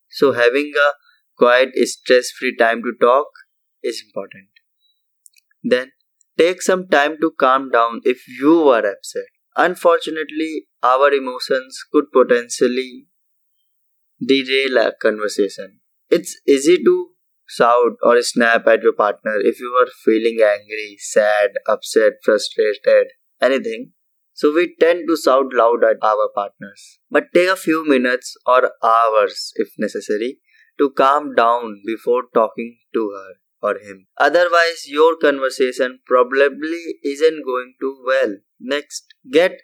So, 0.09 0.33
having 0.33 0.73
a 0.75 0.93
quiet, 1.37 1.75
stress 1.87 2.31
free 2.31 2.55
time 2.55 2.81
to 2.83 2.93
talk 2.99 3.27
is 3.83 4.03
important. 4.05 4.49
Then, 5.63 5.91
take 6.37 6.61
some 6.61 6.87
time 6.87 7.17
to 7.21 7.31
calm 7.31 7.69
down 7.71 8.01
if 8.03 8.27
you 8.27 8.67
are 8.69 8.85
upset. 8.85 9.27
Unfortunately, 9.55 10.67
our 10.83 11.11
emotions 11.13 11.83
could 11.91 12.11
potentially 12.11 13.07
derail 14.25 14.77
a 14.77 14.93
conversation. 15.01 15.79
It's 16.09 16.39
easy 16.47 16.77
to 16.83 17.09
shout 17.49 17.97
or 18.03 18.21
snap 18.21 18.67
at 18.67 18.83
your 18.83 18.93
partner 18.93 19.35
if 19.39 19.59
you 19.59 19.71
are 19.81 19.91
feeling 20.05 20.39
angry, 20.41 20.97
sad, 20.99 21.51
upset, 21.67 22.13
frustrated, 22.23 23.07
anything. 23.41 23.91
So 24.33 24.53
we 24.53 24.75
tend 24.79 25.07
to 25.09 25.17
shout 25.17 25.53
loud 25.53 25.83
at 25.83 25.97
our 26.01 26.29
partners. 26.33 26.99
But 27.11 27.33
take 27.33 27.49
a 27.49 27.55
few 27.57 27.85
minutes 27.87 28.37
or 28.45 28.71
hours 28.83 29.51
if 29.55 29.69
necessary 29.77 30.37
to 30.77 30.91
calm 30.91 31.35
down 31.35 31.81
before 31.85 32.23
talking 32.33 32.77
to 32.93 33.11
her 33.15 33.33
or 33.61 33.79
him. 33.79 34.07
Otherwise, 34.17 34.85
your 34.87 35.17
conversation 35.17 35.99
probably 36.05 36.95
isn't 37.03 37.43
going 37.43 37.73
too 37.81 38.01
well. 38.07 38.37
Next, 38.59 39.13
get 39.29 39.59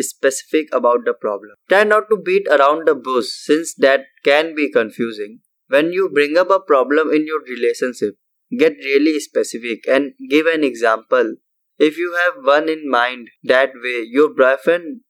specific 0.00 0.68
about 0.72 1.04
the 1.04 1.14
problem. 1.14 1.54
Try 1.68 1.84
not 1.84 2.04
to 2.10 2.16
beat 2.16 2.46
around 2.48 2.86
the 2.86 2.94
bush 2.94 3.26
since 3.28 3.74
that 3.76 4.02
can 4.24 4.54
be 4.54 4.70
confusing. 4.70 5.40
When 5.68 5.92
you 5.92 6.10
bring 6.12 6.36
up 6.36 6.50
a 6.50 6.60
problem 6.60 7.12
in 7.12 7.26
your 7.26 7.40
relationship, 7.42 8.16
get 8.58 8.76
really 8.78 9.20
specific 9.20 9.86
and 9.88 10.12
give 10.28 10.46
an 10.46 10.64
example. 10.64 11.36
If 11.78 11.96
you 11.98 12.16
have 12.24 12.44
one 12.44 12.68
in 12.68 12.90
mind, 12.90 13.28
that 13.44 13.70
way 13.74 14.04
your 14.08 14.34
boyfriend 14.34 15.00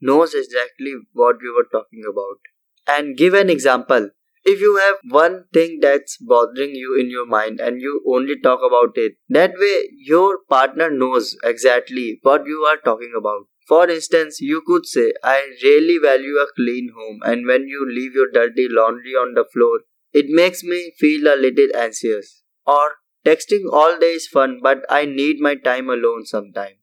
knows 0.00 0.34
exactly 0.34 0.94
what 1.12 1.36
you 1.42 1.54
were 1.56 1.68
talking 1.70 2.02
about. 2.10 2.38
And 2.86 3.16
give 3.16 3.34
an 3.34 3.50
example. 3.50 4.10
If 4.44 4.60
you 4.60 4.76
have 4.76 4.96
one 5.10 5.44
thing 5.52 5.80
that's 5.80 6.16
bothering 6.16 6.74
you 6.74 6.96
in 6.98 7.10
your 7.10 7.26
mind 7.26 7.60
and 7.60 7.82
you 7.82 8.02
only 8.08 8.40
talk 8.40 8.60
about 8.66 8.96
it, 8.96 9.12
that 9.28 9.52
way 9.58 9.90
your 9.92 10.38
partner 10.48 10.90
knows 10.90 11.36
exactly 11.44 12.18
what 12.22 12.46
you 12.46 12.66
are 12.70 12.78
talking 12.78 13.12
about. 13.16 13.42
For 13.66 13.90
instance, 13.90 14.40
you 14.40 14.62
could 14.66 14.86
say, 14.86 15.12
I 15.22 15.50
really 15.62 15.98
value 15.98 16.36
a 16.36 16.46
clean 16.56 16.90
home, 16.96 17.20
and 17.24 17.46
when 17.46 17.68
you 17.68 17.86
leave 17.86 18.14
your 18.14 18.30
dirty 18.32 18.66
laundry 18.70 19.12
on 19.12 19.34
the 19.34 19.44
floor, 19.52 19.80
it 20.12 20.26
makes 20.28 20.62
me 20.62 20.92
feel 20.98 21.26
a 21.26 21.36
little 21.36 21.68
anxious. 21.76 22.42
Or 22.66 22.92
texting 23.24 23.64
all 23.72 23.98
day 23.98 24.12
is 24.12 24.26
fun, 24.26 24.60
but 24.62 24.84
I 24.88 25.04
need 25.04 25.40
my 25.40 25.54
time 25.54 25.88
alone 25.88 26.24
sometime. 26.24 26.76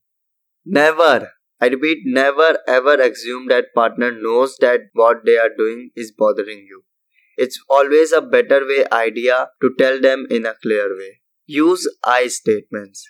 Never, 0.66 1.32
I 1.62 1.68
repeat, 1.68 2.00
never 2.06 2.60
ever 2.68 2.96
assume 2.96 3.48
that 3.48 3.74
partner 3.74 4.12
knows 4.12 4.58
that 4.58 4.82
what 4.94 5.26
they 5.26 5.38
are 5.38 5.52
doing 5.56 5.92
is 5.96 6.12
bothering 6.12 6.66
you. 6.68 6.84
It's 7.38 7.60
always 7.70 8.12
a 8.12 8.22
better 8.22 8.66
way 8.66 8.86
idea 8.92 9.50
to 9.62 9.72
tell 9.78 10.00
them 10.00 10.26
in 10.30 10.46
a 10.46 10.56
clear 10.62 10.98
way. 10.98 11.22
Use 11.46 11.88
I 12.04 12.28
statements. 12.28 13.08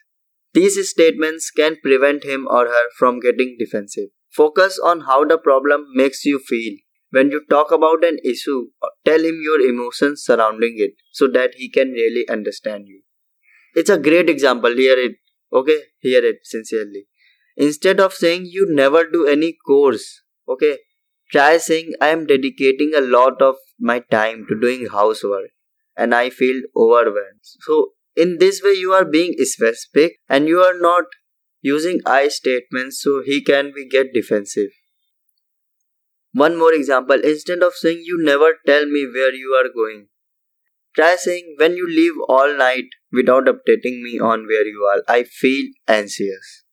These 0.54 0.90
statements 0.90 1.52
can 1.52 1.78
prevent 1.82 2.24
him 2.24 2.48
or 2.50 2.68
her 2.68 2.90
from 2.98 3.20
getting 3.20 3.56
defensive. 3.60 4.10
Focus 4.32 4.80
on 4.84 5.02
how 5.02 5.26
the 5.26 5.38
problem 5.38 5.86
makes 5.94 6.26
you 6.26 6.40
feel 6.40 6.78
when 7.12 7.32
you 7.32 7.42
talk 7.50 7.72
about 7.72 8.04
an 8.04 8.18
issue, 8.24 8.68
tell 9.06 9.20
him 9.20 9.40
your 9.42 9.62
emotions 9.62 10.24
surrounding 10.24 10.76
it 10.78 10.94
so 11.12 11.28
that 11.28 11.56
he 11.56 11.70
can 11.70 11.92
really 11.92 12.28
understand 12.30 12.88
you. 12.88 13.02
It's 13.76 13.90
a 13.90 13.98
great 13.98 14.30
example. 14.30 14.74
Hear 14.76 14.98
it. 14.98 15.16
Okay? 15.54 15.80
Hear 16.00 16.24
it 16.24 16.38
sincerely. 16.44 17.08
Instead 17.58 18.00
of 18.00 18.14
saying 18.14 18.46
you 18.46 18.68
never 18.70 19.10
do 19.10 19.26
any 19.26 19.56
course, 19.66 20.24
okay, 20.48 20.80
try 21.32 21.58
saying 21.58 21.94
I 22.02 22.10
am 22.10 22.26
dedicating 22.26 22.94
a 22.96 23.02
lot 23.02 23.42
of 23.42 23.56
my 23.80 24.00
time 24.00 24.46
to 24.50 24.60
doing 24.60 24.88
housework 24.88 25.52
and 25.96 26.14
I 26.14 26.30
feel 26.30 26.62
overwhelmed. 26.76 27.40
So, 27.42 27.92
in 28.16 28.38
this 28.40 28.62
way, 28.64 28.72
you 28.72 28.92
are 28.94 29.06
being 29.06 29.34
specific 29.40 30.18
and 30.30 30.48
you 30.48 30.60
are 30.60 30.78
not 30.78 31.06
using 31.62 32.00
I 32.06 32.28
statements 32.28 33.02
so 33.02 33.22
he 33.26 33.42
can 33.42 33.72
be 33.74 33.88
get 33.88 34.14
defensive. 34.14 34.70
One 36.38 36.58
more 36.58 36.74
example 36.74 37.22
instead 37.24 37.64
of 37.64 37.76
saying 37.76 38.02
you 38.04 38.22
never 38.22 38.56
tell 38.66 38.86
me 38.86 39.08
where 39.08 39.34
you 39.34 39.58
are 39.58 39.70
going, 39.74 40.08
try 40.94 41.16
saying 41.16 41.56
when 41.58 41.78
you 41.78 41.88
leave 41.88 42.16
all 42.28 42.58
night 42.58 42.90
without 43.10 43.46
updating 43.46 44.02
me 44.02 44.20
on 44.20 44.46
where 44.46 44.66
you 44.68 44.86
are, 44.94 45.02
I 45.08 45.24
feel 45.24 45.68
anxious. 45.88 46.66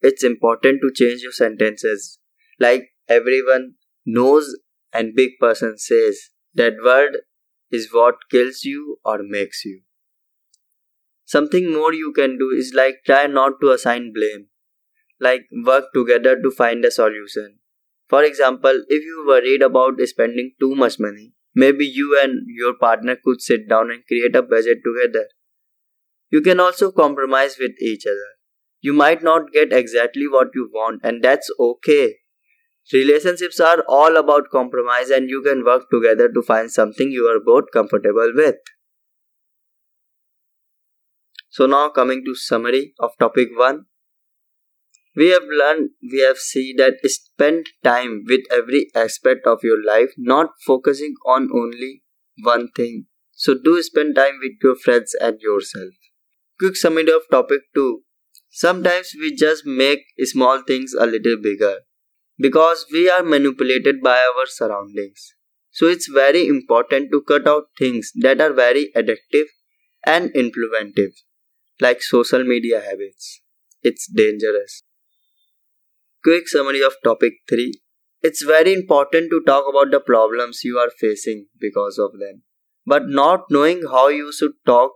It's 0.00 0.24
important 0.24 0.80
to 0.80 0.90
change 0.94 1.20
your 1.20 1.32
sentences. 1.32 2.18
Like 2.58 2.94
everyone 3.06 3.74
knows 4.06 4.56
and 4.94 5.14
big 5.14 5.32
person 5.38 5.76
says, 5.76 6.30
that 6.54 6.76
word 6.82 7.18
is 7.70 7.92
what 7.92 8.14
kills 8.30 8.64
you 8.64 8.96
or 9.04 9.18
makes 9.22 9.62
you. 9.66 9.82
Something 11.26 11.70
more 11.70 11.92
you 11.92 12.14
can 12.16 12.38
do 12.38 12.48
is 12.48 12.72
like 12.74 13.02
try 13.04 13.26
not 13.26 13.60
to 13.60 13.72
assign 13.72 14.14
blame. 14.14 14.46
Like 15.20 15.42
work 15.66 15.92
together 15.92 16.40
to 16.40 16.50
find 16.50 16.82
a 16.86 16.90
solution. 16.90 17.58
For 18.10 18.24
example, 18.24 18.82
if 18.88 19.04
you 19.04 19.24
worried 19.26 19.62
about 19.62 20.00
spending 20.00 20.54
too 20.58 20.74
much 20.74 20.98
money, 20.98 21.32
maybe 21.54 21.86
you 21.86 22.18
and 22.20 22.40
your 22.48 22.74
partner 22.74 23.16
could 23.24 23.40
sit 23.40 23.68
down 23.68 23.92
and 23.92 24.04
create 24.04 24.34
a 24.34 24.42
budget 24.42 24.78
together. 24.84 25.28
You 26.28 26.40
can 26.42 26.58
also 26.58 26.90
compromise 26.90 27.56
with 27.60 27.80
each 27.80 28.06
other. 28.06 28.30
You 28.80 28.92
might 28.92 29.22
not 29.22 29.52
get 29.52 29.72
exactly 29.72 30.26
what 30.26 30.48
you 30.54 30.68
want, 30.72 31.02
and 31.04 31.22
that's 31.22 31.50
okay. 31.60 32.16
Relationships 32.92 33.60
are 33.60 33.84
all 33.88 34.16
about 34.16 34.50
compromise, 34.50 35.10
and 35.10 35.28
you 35.28 35.40
can 35.42 35.64
work 35.64 35.88
together 35.92 36.28
to 36.28 36.42
find 36.42 36.70
something 36.70 37.12
you 37.12 37.28
are 37.28 37.38
both 37.38 37.70
comfortable 37.72 38.32
with. 38.34 38.56
So 41.48 41.66
now 41.66 41.90
coming 41.90 42.24
to 42.24 42.34
summary 42.34 42.94
of 42.98 43.16
topic 43.18 43.50
1 43.56 43.86
we 45.16 45.28
have 45.30 45.42
learned 45.60 45.90
we 46.12 46.20
have 46.20 46.38
seen 46.38 46.76
that 46.76 46.94
spend 47.04 47.66
time 47.82 48.24
with 48.28 48.40
every 48.52 48.90
aspect 48.94 49.46
of 49.46 49.60
your 49.62 49.82
life 49.84 50.10
not 50.16 50.50
focusing 50.66 51.14
on 51.26 51.48
only 51.54 52.02
one 52.42 52.68
thing. 52.76 53.06
So 53.32 53.54
do 53.54 53.82
spend 53.82 54.14
time 54.14 54.38
with 54.40 54.52
your 54.62 54.76
friends 54.76 55.14
and 55.20 55.40
yourself. 55.40 55.94
Quick 56.58 56.76
summary 56.76 57.10
of 57.12 57.22
topic 57.30 57.62
2 57.74 58.02
sometimes 58.50 59.12
we 59.20 59.34
just 59.34 59.66
make 59.66 60.00
small 60.24 60.62
things 60.62 60.92
a 60.94 61.06
little 61.06 61.36
bigger 61.36 61.76
because 62.38 62.86
we 62.92 63.08
are 63.10 63.22
manipulated 63.22 64.02
by 64.02 64.18
our 64.18 64.46
surroundings. 64.46 65.34
So 65.70 65.86
it's 65.86 66.08
very 66.08 66.46
important 66.46 67.10
to 67.12 67.22
cut 67.22 67.46
out 67.48 67.64
things 67.78 68.12
that 68.16 68.40
are 68.40 68.52
very 68.52 68.90
addictive 68.96 69.46
and 70.04 70.30
influential 70.34 71.08
like 71.80 72.02
social 72.02 72.44
media 72.44 72.80
habits. 72.80 73.40
It's 73.82 74.06
dangerous 74.06 74.82
Quick 76.22 76.48
summary 76.48 76.82
of 76.82 76.96
topic 77.02 77.32
3. 77.48 77.80
It's 78.20 78.42
very 78.42 78.74
important 78.74 79.30
to 79.30 79.40
talk 79.46 79.64
about 79.66 79.90
the 79.90 80.00
problems 80.00 80.60
you 80.62 80.76
are 80.76 80.90
facing 80.90 81.46
because 81.58 81.96
of 81.98 82.12
them. 82.12 82.42
But 82.84 83.08
not 83.08 83.44
knowing 83.48 83.84
how 83.90 84.08
you 84.08 84.30
should 84.30 84.52
talk, 84.66 84.92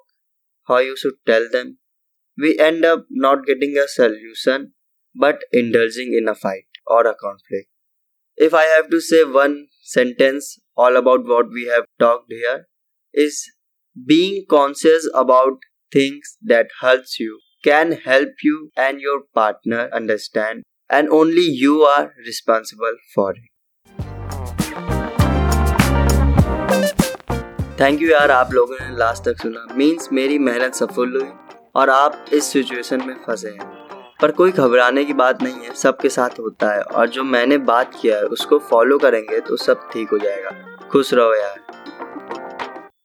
how 0.68 0.80
you 0.80 0.98
should 0.98 1.14
tell 1.26 1.48
them, 1.50 1.78
we 2.36 2.58
end 2.58 2.84
up 2.84 3.06
not 3.08 3.46
getting 3.46 3.74
a 3.78 3.88
solution 3.88 4.74
but 5.14 5.44
indulging 5.50 6.12
in 6.12 6.28
a 6.28 6.34
fight 6.34 6.66
or 6.86 7.06
a 7.06 7.14
conflict. 7.14 7.70
If 8.36 8.52
I 8.52 8.64
have 8.64 8.90
to 8.90 9.00
say 9.00 9.24
one 9.24 9.68
sentence 9.82 10.58
all 10.76 10.94
about 10.94 11.24
what 11.24 11.48
we 11.48 11.64
have 11.74 11.84
talked 11.98 12.30
here, 12.30 12.66
is 13.14 13.50
being 14.06 14.44
conscious 14.50 15.08
about 15.14 15.60
things 15.90 16.36
that 16.42 16.66
hurts 16.82 17.18
you 17.18 17.40
can 17.62 17.92
help 17.92 18.30
you 18.42 18.72
and 18.76 19.00
your 19.00 19.22
partner 19.34 19.88
understand 19.90 20.64
and 20.90 21.08
only 21.08 21.44
you 21.60 21.74
are 21.84 22.12
responsible 22.26 22.96
for 23.14 23.30
it. 23.30 23.50
Thank 27.80 28.02
you 28.02 28.08
यार, 28.08 28.30
आप 28.30 28.52
लोगों 28.52 28.76
ने 28.80 28.96
last 28.96 29.24
तक 29.24 29.40
सुना। 29.42 29.66
Means 29.76 30.08
मेरी 30.12 30.38
मेहनत 30.38 30.74
सफल 30.74 31.16
हुई 31.16 31.28
और 31.74 31.90
आप 31.90 32.24
इस 32.32 32.44
सिचुएशन 32.44 33.06
में 33.06 33.14
फंसे 33.26 33.48
हैं। 33.48 33.72
पर 34.22 34.30
कोई 34.30 34.50
घबराने 34.50 35.04
की 35.04 35.12
बात 35.12 35.42
नहीं 35.42 35.64
है, 35.64 35.74
सबके 35.74 36.08
साथ 36.08 36.38
होता 36.40 36.72
है। 36.74 36.82
और 36.82 37.08
जो 37.08 37.24
मैंने 37.24 37.58
बात 37.58 37.94
किया 38.02 38.16
है, 38.16 38.24
उसको 38.24 38.58
फॉलो 38.58 38.98
करेंगे 38.98 39.40
तो 39.40 39.56
सब 39.56 39.88
ठीक 39.92 40.08
हो 40.08 40.18
जाएगा। 40.18 40.50
खुश 40.92 41.14
रहो 41.14 41.34
यार। 41.34 41.60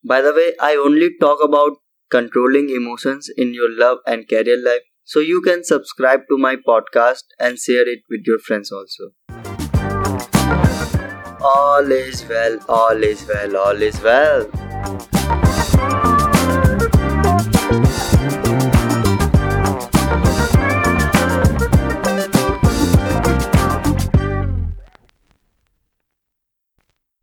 By 0.05 0.21
the 0.21 0.25
way 0.25 0.55
I 0.61 0.75
only 0.75 1.09
talk 1.09 1.41
about 1.41 1.77
controlling 2.11 2.71
emotions 2.71 3.29
in 3.39 3.51
your 3.53 3.69
love 3.69 4.01
and 4.07 4.25
career 4.25 4.57
life 4.57 4.81
So 5.11 5.21
you 5.21 5.41
can 5.41 5.63
subscribe 5.63 6.27
to 6.29 6.37
my 6.37 6.55
podcast 6.55 7.23
and 7.39 7.57
share 7.57 7.89
it 7.89 8.01
with 8.11 8.27
your 8.27 8.37
friends 8.37 8.71
also. 8.71 9.05
All 11.41 11.91
is 11.91 12.23
well, 12.29 12.59
all 12.69 13.03
is 13.03 13.27
well, 13.27 13.57
all 13.57 13.81
is 13.81 13.99
well. 14.03 15.38